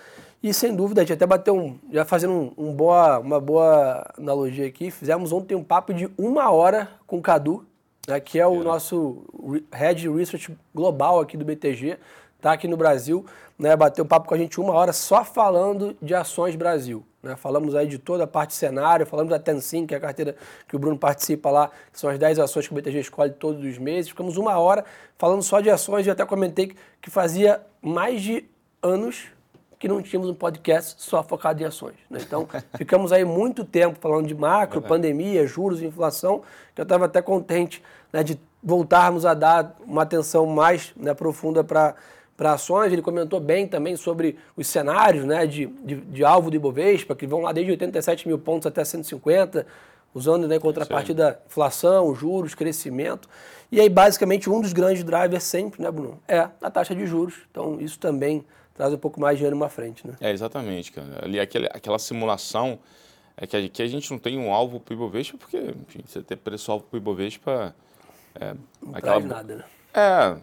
E 0.42 0.54
sem 0.54 0.74
dúvida, 0.74 1.00
a 1.00 1.04
gente 1.04 1.14
até 1.14 1.26
bateu 1.26 1.56
um, 1.56 1.76
já 1.90 2.04
fazendo 2.04 2.32
um, 2.32 2.68
um 2.68 2.72
boa, 2.72 3.18
uma 3.18 3.40
boa 3.40 4.08
analogia 4.16 4.66
aqui, 4.66 4.90
fizemos 4.90 5.32
ontem 5.32 5.54
um 5.54 5.64
papo 5.64 5.92
de 5.92 6.08
uma 6.16 6.50
hora 6.50 6.88
com 7.06 7.18
o 7.18 7.22
Cadu, 7.22 7.66
né, 8.06 8.20
que 8.20 8.38
é 8.38 8.46
o 8.46 8.60
é. 8.60 8.64
nosso 8.64 9.24
Head 9.72 10.08
Research 10.08 10.56
Global 10.72 11.20
aqui 11.20 11.36
do 11.36 11.44
BTG 11.44 11.98
tá 12.50 12.54
aqui 12.54 12.68
no 12.68 12.76
Brasil, 12.76 13.24
né, 13.58 13.74
bateu 13.76 14.04
papo 14.04 14.28
com 14.28 14.34
a 14.34 14.38
gente 14.38 14.60
uma 14.60 14.72
hora 14.72 14.92
só 14.92 15.24
falando 15.24 15.96
de 16.00 16.14
ações 16.14 16.54
Brasil. 16.54 17.04
Né? 17.22 17.34
Falamos 17.36 17.74
aí 17.74 17.86
de 17.86 17.98
toda 17.98 18.24
a 18.24 18.26
parte 18.26 18.54
cenário, 18.54 19.04
falamos 19.04 19.30
da 19.30 19.38
Tencin, 19.38 19.86
que 19.86 19.94
é 19.94 19.98
a 19.98 20.00
carteira 20.00 20.36
que 20.68 20.76
o 20.76 20.78
Bruno 20.78 20.96
participa 20.96 21.50
lá, 21.50 21.70
que 21.92 21.98
são 21.98 22.08
as 22.08 22.18
10 22.18 22.38
ações 22.38 22.66
que 22.66 22.72
o 22.72 22.76
BTG 22.76 23.00
escolhe 23.00 23.32
todos 23.32 23.64
os 23.64 23.78
meses. 23.78 24.10
Ficamos 24.10 24.36
uma 24.36 24.56
hora 24.58 24.84
falando 25.18 25.42
só 25.42 25.60
de 25.60 25.68
ações 25.70 26.06
e 26.06 26.10
até 26.10 26.24
comentei 26.24 26.74
que 27.00 27.10
fazia 27.10 27.60
mais 27.82 28.22
de 28.22 28.48
anos 28.82 29.28
que 29.78 29.88
não 29.88 30.00
tínhamos 30.00 30.30
um 30.30 30.34
podcast 30.34 31.02
só 31.02 31.22
focado 31.22 31.62
em 31.62 31.66
ações. 31.66 31.96
Né? 32.08 32.20
Então, 32.22 32.48
ficamos 32.78 33.12
aí 33.12 33.24
muito 33.24 33.64
tempo 33.64 33.98
falando 34.00 34.26
de 34.26 34.34
macro, 34.34 34.80
uhum. 34.80 34.86
pandemia, 34.86 35.46
juros, 35.46 35.82
inflação, 35.82 36.42
que 36.74 36.80
eu 36.80 36.84
estava 36.84 37.06
até 37.06 37.20
contente 37.20 37.82
né, 38.12 38.22
de 38.22 38.40
voltarmos 38.62 39.26
a 39.26 39.34
dar 39.34 39.76
uma 39.86 40.02
atenção 40.02 40.46
mais 40.46 40.92
né, 40.96 41.12
profunda 41.12 41.62
para 41.62 41.94
para 42.36 42.52
ações. 42.52 42.92
Ele 42.92 43.02
comentou 43.02 43.40
bem 43.40 43.66
também 43.66 43.96
sobre 43.96 44.36
os 44.56 44.66
cenários 44.66 45.24
né, 45.24 45.46
de, 45.46 45.66
de, 45.66 45.96
de, 45.96 46.24
alvo 46.24 46.50
do 46.50 46.56
Ibovespa, 46.56 47.14
que 47.14 47.26
vão 47.26 47.40
lá 47.40 47.52
desde 47.52 47.72
87 47.72 48.28
mil 48.28 48.38
pontos 48.38 48.66
até 48.66 48.84
150, 48.84 49.66
usando 50.14 50.46
né, 50.46 50.58
contrapartida 50.58 51.40
inflação, 51.46 52.14
juros, 52.14 52.54
crescimento. 52.54 53.28
E 53.70 53.80
aí, 53.80 53.88
basicamente, 53.88 54.48
um 54.48 54.60
dos 54.60 54.72
grandes 54.72 55.02
drivers 55.02 55.42
sempre, 55.42 55.82
né, 55.82 55.90
Bruno, 55.90 56.20
é 56.28 56.48
a 56.60 56.70
taxa 56.70 56.94
de 56.94 57.06
juros. 57.06 57.34
Então, 57.50 57.80
isso 57.80 57.98
também 57.98 58.44
traz 58.74 58.92
um 58.92 58.98
pouco 58.98 59.20
mais 59.20 59.38
de 59.38 59.44
ânimo 59.44 59.64
à 59.64 59.68
frente. 59.68 60.06
Né? 60.06 60.14
É, 60.20 60.30
exatamente, 60.30 60.92
cara. 60.92 61.24
Ali, 61.24 61.40
aquele, 61.40 61.66
aquela 61.66 61.98
simulação 61.98 62.78
é 63.36 63.46
que 63.46 63.56
aqui 63.56 63.82
a 63.82 63.86
gente 63.86 64.10
não 64.10 64.18
tem 64.18 64.38
um 64.38 64.52
alvo 64.52 64.78
para 64.78 64.92
o 64.92 64.96
Ibovespa, 64.96 65.36
porque 65.36 65.58
enfim, 65.58 66.00
você 66.06 66.22
ter 66.22 66.36
preço-alvo 66.36 66.84
para 66.84 66.96
o 66.96 66.98
Ibovespa... 66.98 67.74
É, 68.34 68.54
não 68.80 68.94
aquela... 68.94 69.20
traz 69.20 69.24
nada, 69.24 69.56
né? 69.56 69.64
É, 69.94 70.36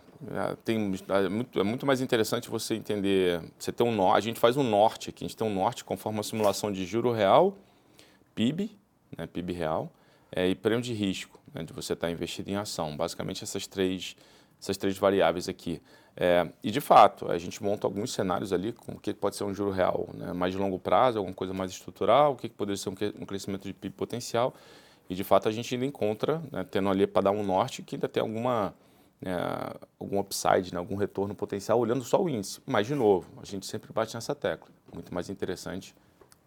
tem, 0.63 0.77
é, 1.09 1.29
muito, 1.29 1.59
é 1.59 1.63
muito 1.63 1.85
mais 1.85 2.01
interessante 2.01 2.49
você 2.49 2.75
entender. 2.75 3.41
Você 3.57 3.71
tem 3.71 3.85
um 3.85 3.93
norte, 3.93 4.17
a 4.17 4.21
gente 4.21 4.39
faz 4.39 4.57
um 4.57 4.63
norte 4.63 5.09
aqui, 5.09 5.25
a 5.25 5.27
gente 5.27 5.37
tem 5.37 5.47
um 5.47 5.53
norte 5.53 5.83
conforme 5.83 6.17
uma 6.17 6.23
simulação 6.23 6.71
de 6.71 6.85
juro 6.85 7.11
real, 7.11 7.57
PIB, 8.35 8.77
né, 9.17 9.27
PIB 9.27 9.53
real, 9.53 9.91
é, 10.31 10.47
e 10.47 10.55
prêmio 10.55 10.81
de 10.81 10.93
risco, 10.93 11.39
né, 11.53 11.63
de 11.63 11.73
você 11.73 11.93
estar 11.93 12.07
tá 12.07 12.11
investido 12.11 12.49
em 12.49 12.55
ação. 12.55 12.95
Basicamente 12.95 13.43
essas 13.43 13.67
três, 13.67 14.15
essas 14.59 14.77
três 14.77 14.97
variáveis 14.97 15.47
aqui. 15.49 15.81
É, 16.15 16.47
e 16.63 16.69
de 16.69 16.79
fato, 16.79 17.29
a 17.31 17.37
gente 17.37 17.61
monta 17.63 17.87
alguns 17.87 18.13
cenários 18.13 18.53
ali 18.53 18.71
com 18.71 18.93
o 18.93 18.99
que 18.99 19.13
pode 19.13 19.35
ser 19.35 19.43
um 19.43 19.53
juro 19.53 19.71
real 19.71 20.09
né, 20.13 20.31
mais 20.31 20.53
de 20.53 20.59
longo 20.59 20.77
prazo, 20.77 21.17
alguma 21.17 21.33
coisa 21.33 21.53
mais 21.53 21.71
estrutural, 21.71 22.33
o 22.33 22.35
que 22.35 22.49
poderia 22.49 22.77
ser 22.77 22.89
um, 22.89 23.25
crescimento 23.25 23.63
de 23.63 23.73
PIB 23.73 23.95
potencial. 23.95 24.53
E 25.09 25.15
de 25.15 25.23
fato 25.23 25.49
a 25.49 25.51
gente 25.51 25.73
ainda 25.73 25.85
encontra, 25.85 26.41
né, 26.51 26.63
tendo 26.69 26.89
ali 26.89 27.07
para 27.07 27.23
dar 27.23 27.31
um 27.31 27.43
norte, 27.43 27.81
que 27.81 27.95
ainda 27.95 28.07
tem 28.07 28.21
alguma, 28.21 28.73
né, 29.23 29.37
algum 29.99 30.19
upside, 30.19 30.73
né, 30.73 30.79
algum 30.79 30.95
retorno 30.95 31.33
potencial, 31.33 31.79
olhando 31.79 32.03
só 32.03 32.21
o 32.21 32.29
índice. 32.29 32.59
Mas, 32.65 32.87
de 32.87 32.95
novo, 32.95 33.27
a 33.41 33.45
gente 33.45 33.65
sempre 33.65 33.91
bate 33.93 34.13
nessa 34.13 34.35
tecla. 34.35 34.67
Muito 34.93 35.13
mais 35.13 35.29
interessante 35.29 35.95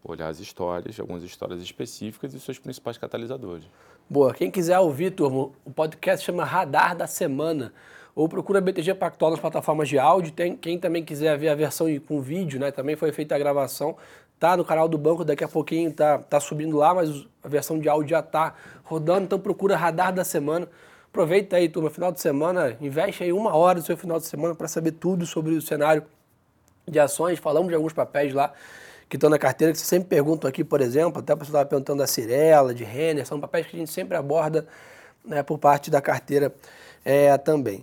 olhar 0.05 0.29
as 0.29 0.39
histórias, 0.39 1.01
algumas 1.01 1.23
histórias 1.23 1.61
específicas 1.61 2.33
e 2.33 2.39
seus 2.39 2.59
principais 2.59 2.97
catalisadores. 2.97 3.65
Boa. 4.09 4.33
Quem 4.33 4.51
quiser 4.51 4.79
ouvir, 4.79 5.11
turma, 5.11 5.51
o 5.65 5.71
podcast 5.75 6.25
chama 6.25 6.45
Radar 6.45 6.97
da 6.97 7.09
Semana 7.09 7.73
ou 8.15 8.29
procura 8.29 8.61
BTG 8.61 8.95
Pactual 8.95 9.33
nas 9.33 9.41
plataformas 9.41 9.89
de 9.89 9.99
áudio. 9.99 10.33
Tem, 10.33 10.57
quem 10.57 10.79
também 10.79 11.05
quiser 11.05 11.37
ver 11.37 11.49
a 11.49 11.55
versão 11.55 11.87
com 12.07 12.21
vídeo, 12.21 12.61
né? 12.61 12.71
Também 12.71 12.95
foi 12.95 13.11
feita 13.11 13.35
a 13.35 13.39
gravação. 13.39 13.97
Tá 14.39 14.57
no 14.57 14.65
canal 14.65 14.87
do 14.87 14.99
banco, 14.99 15.25
daqui 15.25 15.43
a 15.43 15.49
pouquinho 15.49 15.93
tá, 15.93 16.19
tá 16.19 16.39
subindo 16.39 16.77
lá, 16.77 16.95
mas 16.95 17.27
a 17.43 17.49
versão 17.49 17.79
de 17.79 17.89
áudio 17.89 18.11
já 18.11 18.23
tá 18.23 18.55
rodando, 18.85 19.25
então 19.25 19.39
procura 19.39 19.77
Radar 19.77 20.13
da 20.13 20.25
Semana. 20.25 20.69
Aproveita 21.17 21.57
aí, 21.57 21.67
turma, 21.67 21.89
final 21.89 22.13
de 22.13 22.21
semana, 22.21 22.77
investe 22.79 23.25
aí 23.25 23.33
uma 23.33 23.57
hora 23.57 23.81
do 23.81 23.87
seu 23.87 23.97
final 23.97 24.19
de 24.19 24.27
semana 24.27 24.55
para 24.55 24.69
saber 24.69 24.93
tudo 24.93 25.25
sobre 25.25 25.55
o 25.55 25.63
cenário 25.63 26.05
de 26.87 27.01
ações. 27.01 27.39
Falamos 27.39 27.71
de 27.71 27.75
alguns 27.75 27.95
papéis 27.95 28.35
lá 28.35 28.53
que 29.09 29.17
estão 29.17 29.31
na 29.31 29.39
carteira, 29.39 29.73
que 29.73 29.79
você 29.79 29.87
sempre 29.87 30.11
perguntam 30.11 30.47
aqui, 30.47 30.63
por 30.63 30.83
exemplo, 30.83 31.21
até 31.21 31.35
pessoal 31.35 31.63
estava 31.63 31.65
perguntando 31.65 32.01
da 32.01 32.07
Cirela, 32.07 32.75
de 32.75 32.85
Renner, 32.85 33.25
são 33.27 33.41
papéis 33.41 33.67
que 33.67 33.77
a 33.77 33.79
gente 33.79 33.91
sempre 33.91 34.15
aborda 34.15 34.67
né, 35.25 35.43
por 35.43 35.57
parte 35.57 35.91
da 35.91 36.03
carteira 36.03 36.53
é, 37.03 37.39
também. 37.39 37.83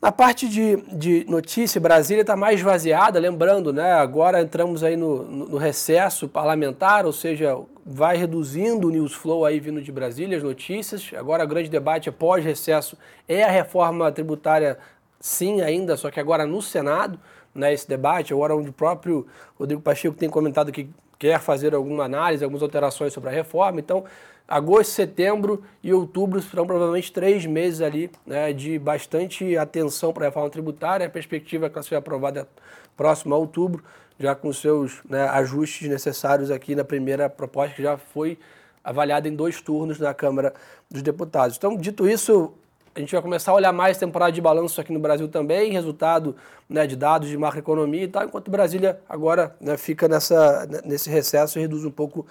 Na 0.00 0.12
parte 0.12 0.48
de, 0.48 0.76
de 0.92 1.24
notícia, 1.28 1.80
Brasília 1.80 2.20
está 2.20 2.36
mais 2.36 2.60
esvaziada, 2.60 3.18
lembrando, 3.18 3.72
né? 3.72 3.94
Agora 3.94 4.40
entramos 4.40 4.84
aí 4.84 4.96
no, 4.96 5.24
no, 5.24 5.56
recesso 5.56 6.28
parlamentar, 6.28 7.04
ou 7.04 7.12
seja, 7.12 7.58
vai 7.84 8.16
reduzindo 8.16 8.86
o 8.86 8.90
news 8.92 9.12
flow 9.12 9.44
aí 9.44 9.58
vindo 9.58 9.82
de 9.82 9.90
Brasília, 9.90 10.36
as 10.36 10.44
notícias. 10.44 11.10
Agora 11.16 11.42
o 11.42 11.48
grande 11.48 11.68
debate 11.68 12.08
após 12.08 12.44
recesso 12.44 12.96
é 13.26 13.42
a 13.42 13.50
reforma 13.50 14.12
tributária, 14.12 14.78
sim, 15.18 15.62
ainda, 15.62 15.96
só 15.96 16.12
que 16.12 16.20
agora 16.20 16.46
no 16.46 16.62
Senado, 16.62 17.18
né? 17.52 17.74
Esse 17.74 17.88
debate, 17.88 18.32
agora 18.32 18.54
onde 18.54 18.70
o 18.70 18.72
próprio 18.72 19.26
Rodrigo 19.58 19.82
Pacheco 19.82 20.16
tem 20.16 20.30
comentado 20.30 20.70
que 20.70 20.88
quer 21.18 21.40
fazer 21.40 21.74
alguma 21.74 22.04
análise, 22.04 22.44
algumas 22.44 22.62
alterações 22.62 23.12
sobre 23.12 23.28
a 23.30 23.32
reforma. 23.32 23.80
Então, 23.80 24.04
agosto, 24.46 24.92
setembro 24.92 25.62
e 25.82 25.92
outubro 25.92 26.40
serão 26.40 26.66
provavelmente 26.66 27.12
três 27.12 27.44
meses 27.44 27.80
ali 27.80 28.10
né, 28.26 28.52
de 28.52 28.78
bastante 28.78 29.56
atenção 29.56 30.12
para 30.12 30.26
a 30.26 30.28
reforma 30.28 30.48
tributária. 30.48 31.06
A 31.06 31.10
perspectiva 31.10 31.66
é 31.66 31.68
que 31.68 31.76
ela 31.76 31.82
seja 31.82 31.98
aprovada 31.98 32.48
próximo 32.96 33.34
a 33.34 33.38
outubro, 33.38 33.82
já 34.18 34.34
com 34.34 34.52
seus 34.52 35.00
né, 35.08 35.28
ajustes 35.28 35.88
necessários 35.88 36.50
aqui 36.50 36.74
na 36.74 36.84
primeira 36.84 37.28
proposta, 37.28 37.74
que 37.74 37.82
já 37.82 37.96
foi 37.96 38.38
avaliada 38.82 39.28
em 39.28 39.34
dois 39.34 39.60
turnos 39.60 39.98
na 39.98 40.14
Câmara 40.14 40.54
dos 40.90 41.02
Deputados. 41.02 41.56
Então, 41.56 41.76
dito 41.76 42.08
isso, 42.08 42.54
a 42.98 43.00
gente 43.00 43.12
vai 43.12 43.22
começar 43.22 43.52
a 43.52 43.54
olhar 43.54 43.72
mais 43.72 43.96
temporada 43.96 44.32
de 44.32 44.40
balanço 44.40 44.80
aqui 44.80 44.92
no 44.92 44.98
Brasil 44.98 45.28
também, 45.28 45.72
resultado 45.72 46.34
né, 46.68 46.86
de 46.86 46.96
dados 46.96 47.28
de 47.28 47.38
macroeconomia 47.38 48.02
e 48.02 48.08
tal, 48.08 48.24
enquanto 48.24 48.50
Brasília 48.50 49.00
agora 49.08 49.54
né, 49.60 49.76
fica 49.76 50.08
nessa, 50.08 50.66
nesse 50.84 51.08
recesso 51.08 51.58
e 51.58 51.62
reduz 51.62 51.84
um 51.84 51.90
pouco 51.90 52.26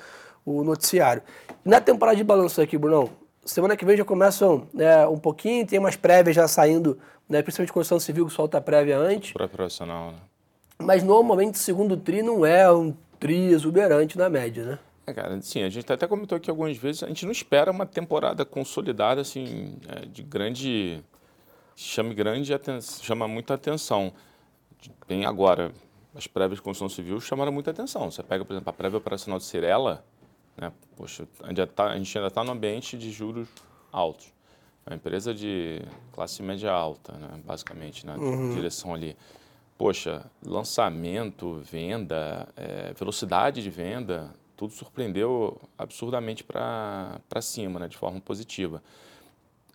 o 0.46 0.64
noticiário. 0.64 1.24
Na 1.64 1.80
temporada 1.80 2.18
de 2.18 2.24
balanço 2.24 2.62
aqui, 2.62 2.78
Brunão, 2.78 3.10
semana 3.46 3.78
que 3.78 3.86
vem 3.86 3.96
já 3.96 4.04
começam 4.04 4.68
né, 4.74 5.08
um 5.08 5.18
pouquinho, 5.18 5.66
tem 5.66 5.80
umas 5.80 5.96
prévias 5.96 6.36
já 6.36 6.48
saindo, 6.48 7.00
né, 7.30 7.42
principalmente 7.42 7.72
construção 7.72 8.00
civil 8.00 8.26
que 8.26 8.34
solta 8.34 8.58
a 8.58 8.62
prévia 8.62 8.98
antes. 8.98 9.32
Pré-profissional, 9.32 10.12
né? 10.12 10.18
Mas 10.80 11.02
normalmente 11.02 11.56
o 11.56 11.58
segundo 11.58 11.98
tri 11.98 12.22
não 12.22 12.46
é 12.46 12.72
um 12.72 12.94
tri 13.20 13.52
exuberante 13.52 14.18
na 14.18 14.30
média, 14.30 14.64
né? 14.64 14.80
É, 15.08 15.14
cara, 15.14 15.42
sim, 15.42 15.64
a 15.64 15.70
gente 15.70 15.92
até 15.92 16.06
comentou 16.06 16.36
aqui 16.36 16.50
algumas 16.50 16.76
vezes, 16.76 17.02
a 17.02 17.08
gente 17.08 17.26
não 17.26 17.32
espera 17.32 17.72
uma 17.72 17.86
temporada 17.86 18.44
consolidada, 18.44 19.22
assim, 19.22 19.78
é, 19.88 20.06
de 20.06 20.22
grande... 20.22 21.02
chame 21.78 22.14
grande 22.14 22.52
chama 23.02 23.26
muita 23.26 23.54
atenção. 23.54 24.12
Tem 25.08 25.26
agora, 25.26 25.72
as 26.14 26.28
prévias 26.28 26.60
de 26.60 26.62
construção 26.62 26.90
civil 26.94 27.22
chamaram 27.22 27.54
muita 27.54 27.72
atenção. 27.72 28.12
Você 28.12 28.22
pega, 28.22 28.44
por 28.44 28.52
exemplo, 28.54 28.70
a 28.70 28.74
prévia 28.74 28.98
operacional 28.98 29.40
de 29.40 29.46
Cirela, 29.46 30.04
né? 30.58 30.74
Poxa, 30.98 31.26
tá, 31.74 31.92
a 31.92 31.98
gente 31.98 32.18
ainda 32.18 32.28
está 32.28 32.44
no 32.44 32.52
ambiente 32.52 32.98
de 32.98 33.10
juros 33.10 33.48
altos. 33.92 34.34
É 34.86 34.90
uma 34.90 34.96
empresa 34.96 35.34
de 35.34 35.82
classe 36.12 36.44
média 36.44 36.72
alta, 36.72 37.14
né? 37.14 37.40
basicamente, 37.46 38.06
na 38.06 38.18
né? 38.18 38.24
uhum. 38.24 38.56
direção 38.56 38.94
ali. 38.94 39.16
Poxa, 39.78 40.26
lançamento, 40.44 41.62
venda, 41.64 42.48
é, 42.56 42.94
velocidade 42.94 43.62
de 43.62 43.70
venda, 43.70 44.34
tudo 44.58 44.74
surpreendeu 44.74 45.62
absurdamente 45.78 46.44
para 46.44 47.22
cima, 47.42 47.80
né? 47.80 47.88
de 47.88 47.96
forma 47.96 48.20
positiva. 48.20 48.84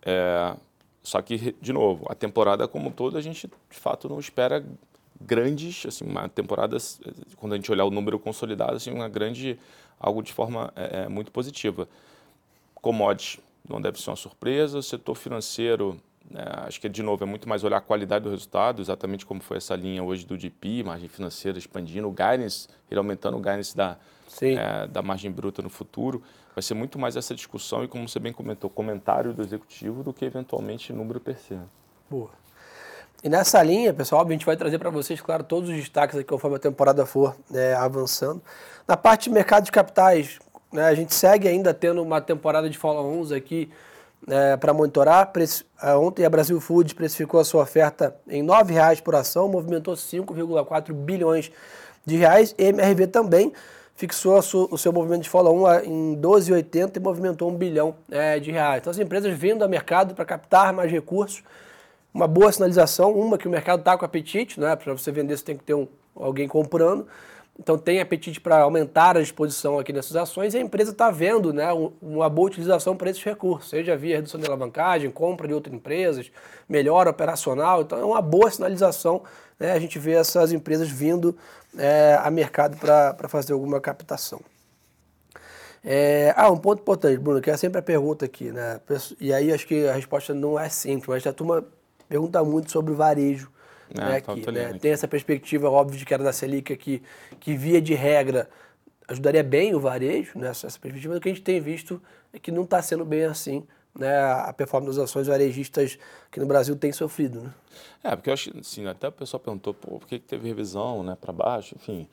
É, 0.05 0.55
só 1.01 1.21
que, 1.21 1.55
de 1.59 1.71
novo, 1.71 2.05
a 2.09 2.13
temporada 2.13 2.67
como 2.67 2.89
um 2.89 2.91
todo, 2.91 3.17
a 3.17 3.21
gente 3.21 3.47
de 3.47 3.77
fato 3.79 4.09
não 4.09 4.19
espera 4.19 4.63
grandes, 5.19 5.85
assim, 5.85 6.05
uma 6.05 6.27
temporada, 6.27 6.75
quando 7.37 7.53
a 7.53 7.55
gente 7.55 7.71
olhar 7.71 7.85
o 7.85 7.89
número 7.89 8.19
consolidado, 8.19 8.75
assim, 8.75 8.91
uma 8.91 9.07
grande 9.07 9.57
algo 9.99 10.21
de 10.21 10.33
forma 10.33 10.71
é, 10.75 11.03
é, 11.03 11.07
muito 11.07 11.31
positiva. 11.31 11.87
Commodities 12.75 13.39
não 13.67 13.81
deve 13.81 14.01
ser 14.01 14.09
uma 14.09 14.17
surpresa. 14.17 14.81
Setor 14.81 15.15
financeiro, 15.15 15.97
é, 16.33 16.67
acho 16.67 16.79
que, 16.79 16.87
de 16.87 17.03
novo, 17.03 17.23
é 17.23 17.27
muito 17.27 17.47
mais 17.47 17.63
olhar 17.63 17.77
a 17.77 17.81
qualidade 17.81 18.23
do 18.23 18.29
resultado, 18.29 18.81
exatamente 18.81 19.25
como 19.25 19.41
foi 19.41 19.57
essa 19.57 19.75
linha 19.75 20.03
hoje 20.03 20.25
do 20.25 20.37
DP, 20.37 20.83
margem 20.83 21.09
financeira 21.09 21.57
expandindo, 21.57 22.07
o 22.07 22.11
guidance, 22.11 22.67
ele 22.89 22.97
aumentando 22.97 23.37
o 23.37 23.39
guidance 23.39 23.75
da, 23.75 23.97
é, 24.41 24.87
da 24.87 25.01
margem 25.01 25.31
bruta 25.31 25.61
no 25.61 25.69
futuro. 25.69 26.23
Vai 26.55 26.61
ser 26.61 26.73
muito 26.73 26.97
mais 26.99 27.15
essa 27.15 27.33
discussão 27.35 27.83
e, 27.83 27.87
como 27.87 28.07
você 28.07 28.19
bem 28.19 28.31
comentou, 28.31 28.69
comentário 28.69 29.33
do 29.33 29.41
executivo 29.41 30.03
do 30.03 30.13
que, 30.13 30.23
eventualmente, 30.25 30.93
número 30.93 31.19
per 31.19 31.37
se. 31.37 31.57
Boa. 32.09 32.29
E 33.23 33.29
nessa 33.29 33.61
linha, 33.63 33.93
pessoal, 33.93 34.25
a 34.27 34.31
gente 34.31 34.45
vai 34.45 34.57
trazer 34.57 34.77
para 34.77 34.89
vocês, 34.89 35.21
claro, 35.21 35.43
todos 35.43 35.69
os 35.69 35.75
destaques 35.75 36.17
aqui 36.17 36.27
conforme 36.27 36.57
a 36.57 36.59
temporada 36.59 37.05
for 37.05 37.35
né, 37.49 37.73
avançando. 37.73 38.41
Na 38.87 38.97
parte 38.97 39.25
de 39.25 39.29
mercado 39.29 39.63
de 39.63 39.71
capitais, 39.71 40.39
né, 40.71 40.83
a 40.83 40.93
gente 40.93 41.13
segue 41.15 41.47
ainda 41.47 41.73
tendo 41.73 42.03
uma 42.03 42.19
temporada 42.19 42.69
de 42.69 42.77
follow-ons 42.77 43.31
aqui 43.31 43.71
né, 44.27 44.57
para 44.57 44.73
monitorar. 44.73 45.31
Ontem 45.99 46.25
a 46.25 46.29
Brasil 46.29 46.59
Foods 46.59 46.93
precificou 46.93 47.39
a 47.39 47.45
sua 47.45 47.63
oferta 47.63 48.15
em 48.27 48.41
R$ 48.41 48.47
9,00 48.47 49.01
por 49.01 49.15
ação, 49.15 49.47
movimentou 49.47 49.93
5,4 49.93 50.93
bilhões 50.93 51.51
de 52.05 52.17
reais. 52.17 52.53
MRV 52.57 53.07
também 53.07 53.53
fixou 53.95 54.37
o 54.37 54.77
seu 54.77 54.91
movimento 54.91 55.23
de 55.23 55.29
follow-on 55.29 55.71
em 55.81 56.15
12,80 56.19 56.97
e 56.97 56.99
movimentou 56.99 57.49
um 57.49 57.55
bilhão 57.55 57.95
é, 58.09 58.39
de 58.39 58.51
reais. 58.51 58.79
Então 58.81 58.91
as 58.91 58.97
empresas 58.97 59.37
vindo 59.37 59.61
ao 59.61 59.69
mercado 59.69 60.15
para 60.15 60.25
captar 60.25 60.73
mais 60.73 60.91
recursos 60.91 61.43
uma 62.13 62.27
boa 62.27 62.51
sinalização, 62.51 63.11
uma 63.11 63.37
que 63.37 63.47
o 63.47 63.51
mercado 63.51 63.79
está 63.79 63.97
com 63.97 64.05
apetite, 64.05 64.59
né? 64.59 64.75
Para 64.75 64.93
você 64.93 65.11
vender, 65.11 65.35
você 65.35 65.43
tem 65.43 65.57
que 65.57 65.63
ter 65.63 65.73
um, 65.73 65.87
alguém 66.15 66.47
comprando. 66.47 67.07
Então 67.59 67.77
tem 67.77 68.01
apetite 68.01 68.41
para 68.41 68.61
aumentar 68.61 69.15
a 69.15 69.21
exposição 69.21 69.77
aqui 69.77 69.93
nessas 69.93 70.15
ações 70.15 70.53
e 70.53 70.57
a 70.57 70.59
empresa 70.59 70.91
está 70.91 71.11
vendo 71.11 71.53
né, 71.53 71.67
uma 72.01 72.27
boa 72.27 72.47
utilização 72.47 72.97
para 72.97 73.09
esses 73.11 73.23
recursos, 73.23 73.69
seja 73.69 73.95
via 73.95 74.15
redução 74.15 74.39
de 74.39 74.47
alavancagem, 74.47 75.11
compra 75.11 75.47
de 75.47 75.53
outras 75.53 75.73
empresas, 75.73 76.31
melhora 76.67 77.11
operacional. 77.11 77.83
Então 77.83 77.99
é 77.99 78.05
uma 78.05 78.21
boa 78.21 78.49
sinalização 78.49 79.21
né, 79.59 79.71
a 79.71 79.79
gente 79.79 79.97
vê 79.99 80.13
essas 80.13 80.51
empresas 80.51 80.89
vindo 80.89 81.37
é, 81.77 82.19
a 82.21 82.29
mercado 82.29 82.77
para 82.77 83.27
fazer 83.29 83.53
alguma 83.53 83.79
captação. 83.79 84.41
É, 85.83 86.33
ah, 86.35 86.49
um 86.49 86.57
ponto 86.57 86.81
importante, 86.81 87.17
Bruno, 87.17 87.41
que 87.41 87.49
é 87.49 87.57
sempre 87.57 87.79
a 87.79 87.81
pergunta 87.81 88.25
aqui, 88.25 88.51
né? 88.51 88.79
E 89.19 89.33
aí 89.33 89.51
acho 89.51 89.67
que 89.67 89.87
a 89.87 89.93
resposta 89.93 90.33
não 90.33 90.57
é 90.57 90.69
simples, 90.69 91.07
mas 91.07 91.27
a 91.27 91.33
turma 91.33 91.63
pergunta 92.07 92.43
muito 92.43 92.71
sobre 92.71 92.93
o 92.93 92.95
varejo. 92.95 93.51
É, 93.89 93.99
né, 93.99 94.15
aqui, 94.17 94.51
né? 94.51 94.73
Tem 94.79 94.91
essa 94.91 95.07
perspectiva, 95.07 95.69
óbvio, 95.69 95.97
de 95.97 96.05
que 96.05 96.13
era 96.13 96.23
da 96.23 96.33
Selic 96.33 96.71
aqui, 96.71 97.01
que 97.39 97.55
via 97.55 97.81
de 97.81 97.93
regra 97.93 98.49
ajudaria 99.07 99.43
bem 99.43 99.75
o 99.75 99.79
varejo, 99.79 100.37
né? 100.37 100.49
essa 100.49 100.67
perspectiva, 100.79 101.15
o 101.15 101.21
que 101.21 101.29
a 101.29 101.33
gente 101.33 101.43
tem 101.43 101.59
visto 101.59 102.01
é 102.31 102.39
que 102.39 102.51
não 102.51 102.63
está 102.63 102.81
sendo 102.81 103.05
bem 103.05 103.25
assim. 103.25 103.65
Né, 103.95 104.17
a 104.17 104.51
performance 104.51 104.97
das 104.97 105.07
ações 105.07 105.27
varejistas 105.27 105.99
que 106.31 106.39
no 106.39 106.47
Brasil 106.47 106.75
tem 106.75 106.91
sofrido. 106.91 107.41
Né? 107.41 107.53
É, 108.03 108.15
porque 108.15 108.27
eu 108.27 108.33
acho 108.33 108.51
assim, 108.57 108.87
até 108.87 109.07
o 109.07 109.11
pessoal 109.11 109.39
perguntou 109.39 109.71
por 109.71 110.07
que, 110.07 110.17
que 110.17 110.25
teve 110.25 110.47
revisão 110.47 111.03
né, 111.03 111.15
para 111.19 111.31
baixo, 111.31 111.75
enfim. 111.75 112.07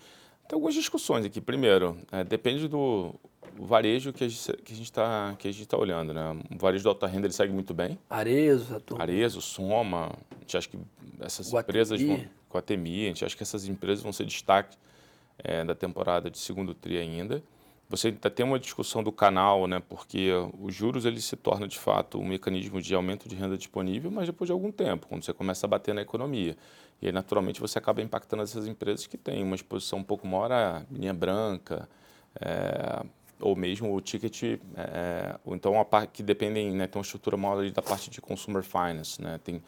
Tem 0.50 0.57
algumas 0.57 0.75
discussões 0.75 1.25
aqui. 1.25 1.40
Primeiro, 1.40 1.97
é, 2.11 2.25
depende 2.25 2.66
do 2.66 3.14
varejo 3.57 4.12
que 4.12 4.25
a 4.25 4.28
gente 4.28 4.83
está 4.83 5.37
tá 5.69 5.78
olhando. 5.78 6.12
Né? 6.12 6.23
O 6.52 6.59
varejo 6.59 6.83
de 6.83 6.88
alta 6.88 7.07
renda 7.07 7.28
ele 7.28 7.33
segue 7.33 7.52
muito 7.52 7.73
bem. 7.73 7.97
Arezo, 8.11 8.75
Atum. 8.75 9.00
Arezo, 9.00 9.40
Soma. 9.40 10.07
A 10.28 10.40
gente 10.40 10.57
acha 10.57 10.69
que 10.69 10.78
essas 11.21 11.52
Guatemi. 11.52 11.71
empresas 11.71 12.02
vão... 12.02 12.25
Com 12.49 12.59
a 12.59 12.62
TMI, 12.62 13.04
a 13.04 13.09
gente 13.11 13.25
acha 13.25 13.37
que 13.37 13.45
essas 13.45 13.69
empresas 13.69 14.02
vão 14.02 14.12
ser 14.12 14.25
destaque 14.25 14.76
é, 15.38 15.64
da 15.64 15.73
temporada 15.73 16.28
de 16.28 16.37
segundo 16.37 16.75
TRI 16.75 16.99
ainda. 16.99 17.40
Você 17.90 18.06
ainda 18.06 18.30
tem 18.30 18.47
uma 18.47 18.59
discussão 18.59 19.02
do 19.02 19.11
canal, 19.11 19.66
né? 19.66 19.82
porque 19.88 20.30
os 20.61 20.73
juros 20.73 21.04
ele 21.04 21.20
se 21.20 21.35
torna 21.35 21.66
de 21.66 21.76
fato 21.76 22.20
um 22.20 22.25
mecanismo 22.25 22.80
de 22.80 22.94
aumento 22.94 23.28
de 23.28 23.35
renda 23.35 23.59
disponível, 23.59 24.12
mas 24.12 24.26
depois 24.26 24.47
de 24.47 24.52
algum 24.52 24.70
tempo, 24.70 25.09
quando 25.09 25.25
você 25.25 25.32
começa 25.32 25.66
a 25.66 25.68
bater 25.68 25.92
na 25.92 26.00
economia. 26.00 26.56
E 27.02 27.06
aí, 27.06 27.12
naturalmente, 27.12 27.61
você 27.61 27.78
acaba 27.78 28.00
impactando 28.00 28.44
essas 28.44 28.68
empresas 28.68 29.09
que 29.09 29.18
têm 29.18 29.42
uma 29.42 29.56
exposição 29.56 29.99
um 29.99 30.04
pouco 30.04 30.25
maior 30.25 30.52
à 30.52 30.82
linha 30.88 31.12
branca, 31.12 31.88
é, 32.40 33.04
ou 33.40 33.56
mesmo 33.56 33.92
o 33.92 34.00
ticket, 34.00 34.61
é, 34.76 35.37
ou 35.44 35.56
então 35.56 35.80
a 35.80 35.85
parte 35.85 36.11
que 36.12 36.23
dependem, 36.23 36.70
né, 36.70 36.87
tem 36.87 37.00
uma 37.00 37.04
estrutura 37.04 37.37
maior 37.37 37.68
da 37.73 37.82
parte 37.82 38.09
de 38.09 38.20
consumer 38.20 38.62
finance, 38.62 39.20
né, 39.20 39.40
tem 39.42 39.61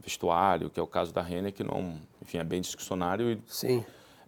vestuário, 0.00 0.70
que 0.70 0.78
é 0.78 0.82
o 0.82 0.86
caso 0.86 1.12
da 1.12 1.22
Renner, 1.22 1.52
que 1.52 1.64
não, 1.64 1.98
enfim, 2.22 2.38
é 2.38 2.44
bem 2.44 2.60
discricionário. 2.60 3.32
E, 3.32 3.42
Sim. 3.48 3.84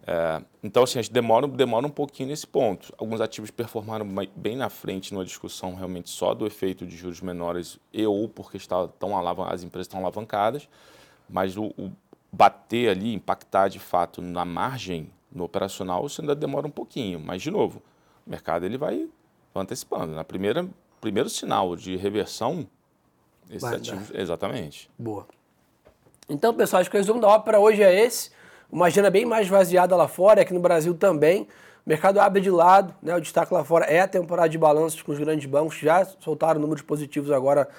É, 0.09 0.41
então, 0.63 0.83
assim, 0.83 0.99
a 0.99 1.01
gente 1.01 1.11
demora, 1.11 1.45
demora 1.47 1.85
um 1.85 1.91
pouquinho 1.91 2.29
nesse 2.29 2.47
ponto. 2.47 2.93
Alguns 2.97 3.19
ativos 3.19 3.51
performaram 3.51 4.07
bem 4.33 4.55
na 4.55 4.69
frente 4.69 5.13
numa 5.13 5.25
discussão 5.25 5.75
realmente 5.75 6.09
só 6.09 6.33
do 6.33 6.47
efeito 6.47 6.87
de 6.87 6.95
juros 6.95 7.19
menores 7.19 7.77
e 7.91 8.05
ou 8.05 8.29
porque 8.29 8.55
está, 8.55 8.87
tão 8.87 9.17
as 9.45 9.63
empresas 9.63 9.87
estão 9.87 9.99
alavancadas, 9.99 10.69
mas 11.29 11.57
o, 11.57 11.65
o 11.77 11.91
bater 12.31 12.89
ali, 12.89 13.13
impactar 13.13 13.67
de 13.67 13.79
fato 13.79 14.21
na 14.21 14.45
margem, 14.45 15.11
no 15.29 15.43
operacional, 15.43 16.05
isso 16.05 16.21
ainda 16.21 16.33
demora 16.33 16.65
um 16.65 16.71
pouquinho. 16.71 17.19
Mas, 17.19 17.41
de 17.41 17.51
novo, 17.51 17.81
o 18.25 18.29
mercado 18.29 18.65
ele 18.65 18.77
vai, 18.77 19.09
antecipando. 19.53 20.13
Na 20.13 20.23
primeira 20.23 20.65
primeiro 21.01 21.29
sinal 21.29 21.75
de 21.75 21.95
reversão, 21.95 22.67
esses 23.49 23.63
ativos. 23.63 24.11
Exatamente. 24.13 24.89
Boa. 24.97 25.27
Então, 26.29 26.53
pessoal, 26.53 26.81
acho 26.81 26.89
que 26.89 26.97
o 26.97 26.99
resumo 26.99 27.21
da 27.21 27.27
ópera 27.27 27.59
hoje 27.59 27.81
é 27.81 28.05
esse. 28.05 28.31
Uma 28.69 28.87
agenda 28.87 29.09
bem 29.09 29.25
mais 29.25 29.47
vaziada 29.47 29.95
lá 29.95 30.09
fora, 30.09 30.41
aqui 30.41 30.53
no 30.53 30.59
Brasil 30.59 30.93
também. 30.93 31.43
O 31.85 31.89
mercado 31.89 32.19
abre 32.19 32.41
de 32.41 32.51
lado, 32.51 32.93
né? 33.01 33.15
O 33.15 33.21
destaque 33.21 33.53
lá 33.53 33.63
fora 33.63 33.85
é 33.85 34.01
a 34.01 34.07
temporada 34.07 34.49
de 34.49 34.57
balanços 34.57 35.01
com 35.01 35.13
os 35.13 35.17
grandes 35.17 35.45
bancos, 35.45 35.77
já 35.77 36.05
soltaram 36.19 36.59
números 36.59 36.81
positivos 36.81 37.31
agora 37.31 37.69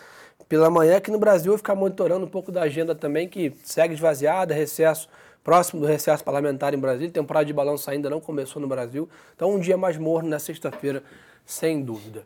pela 0.48 0.70
manhã. 0.70 0.96
Aqui 0.96 1.10
no 1.10 1.18
Brasil, 1.18 1.52
eu 1.52 1.58
ficar 1.58 1.74
monitorando 1.74 2.24
um 2.24 2.28
pouco 2.28 2.50
da 2.50 2.62
agenda 2.62 2.94
também, 2.94 3.28
que 3.28 3.52
segue 3.64 3.92
esvaziada, 3.92 4.54
recesso 4.54 5.10
próximo 5.44 5.82
do 5.82 5.86
recesso 5.86 6.24
parlamentar 6.24 6.72
em 6.72 6.78
Brasília. 6.78 7.10
Temporada 7.10 7.44
de 7.44 7.52
balanço 7.52 7.90
ainda 7.90 8.08
não 8.08 8.18
começou 8.18 8.60
no 8.60 8.66
Brasil. 8.66 9.06
Então, 9.36 9.50
um 9.50 9.60
dia 9.60 9.76
mais 9.76 9.98
morno 9.98 10.30
na 10.30 10.38
sexta-feira, 10.38 11.02
sem 11.44 11.82
dúvida. 11.82 12.22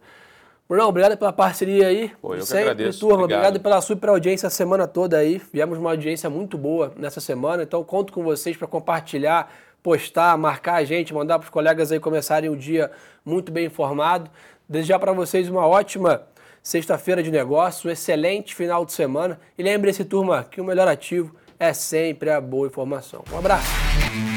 Brunão, 0.73 0.88
obrigado 0.88 1.19
pela 1.19 1.35
parceria 1.35 1.88
aí. 1.88 2.11
Pô, 2.19 2.35
eu 2.35 2.47
Sempre, 2.47 2.64
que 2.64 2.71
agradeço. 2.71 3.00
Turma, 3.00 3.25
obrigado. 3.25 3.41
obrigado 3.41 3.62
pela 3.62 3.79
super 3.83 4.09
audiência 4.09 4.47
a 4.47 4.50
semana 4.50 4.88
toda 4.88 5.19
aí. 5.19 5.38
Viemos 5.52 5.76
uma 5.76 5.91
audiência 5.91 6.31
muito 6.31 6.57
boa 6.57 6.95
nessa 6.97 7.21
semana, 7.21 7.62
então 7.62 7.85
conto 7.85 8.11
com 8.11 8.23
vocês 8.23 8.57
para 8.57 8.67
compartilhar, 8.67 9.52
postar, 9.83 10.35
marcar 10.38 10.76
a 10.76 10.85
gente, 10.85 11.12
mandar 11.12 11.38
para 11.38 11.45
os 11.45 11.50
colegas 11.50 11.93
aí 11.93 12.00
começarem 12.00 12.49
o 12.49 12.57
dia 12.57 12.91
muito 13.23 13.52
bem 13.52 13.67
informado. 13.67 14.31
Desejar 14.67 14.99
para 14.99 15.12
vocês 15.12 15.47
uma 15.47 15.67
ótima 15.67 16.23
sexta-feira 16.62 17.23
de 17.23 17.31
negócio, 17.31 17.91
um 17.91 17.93
excelente 17.93 18.55
final 18.55 18.87
de 18.87 18.95
semana. 18.95 19.38
E 19.59 19.62
lembre-se, 19.62 20.07
turma, 20.07 20.43
que 20.43 20.59
o 20.59 20.64
melhor 20.64 20.88
ativo 20.88 21.37
é 21.61 21.75
sempre 21.75 22.31
a 22.31 22.41
boa 22.41 22.67
informação. 22.67 23.23
Um 23.31 23.37
abraço. 23.37 24.32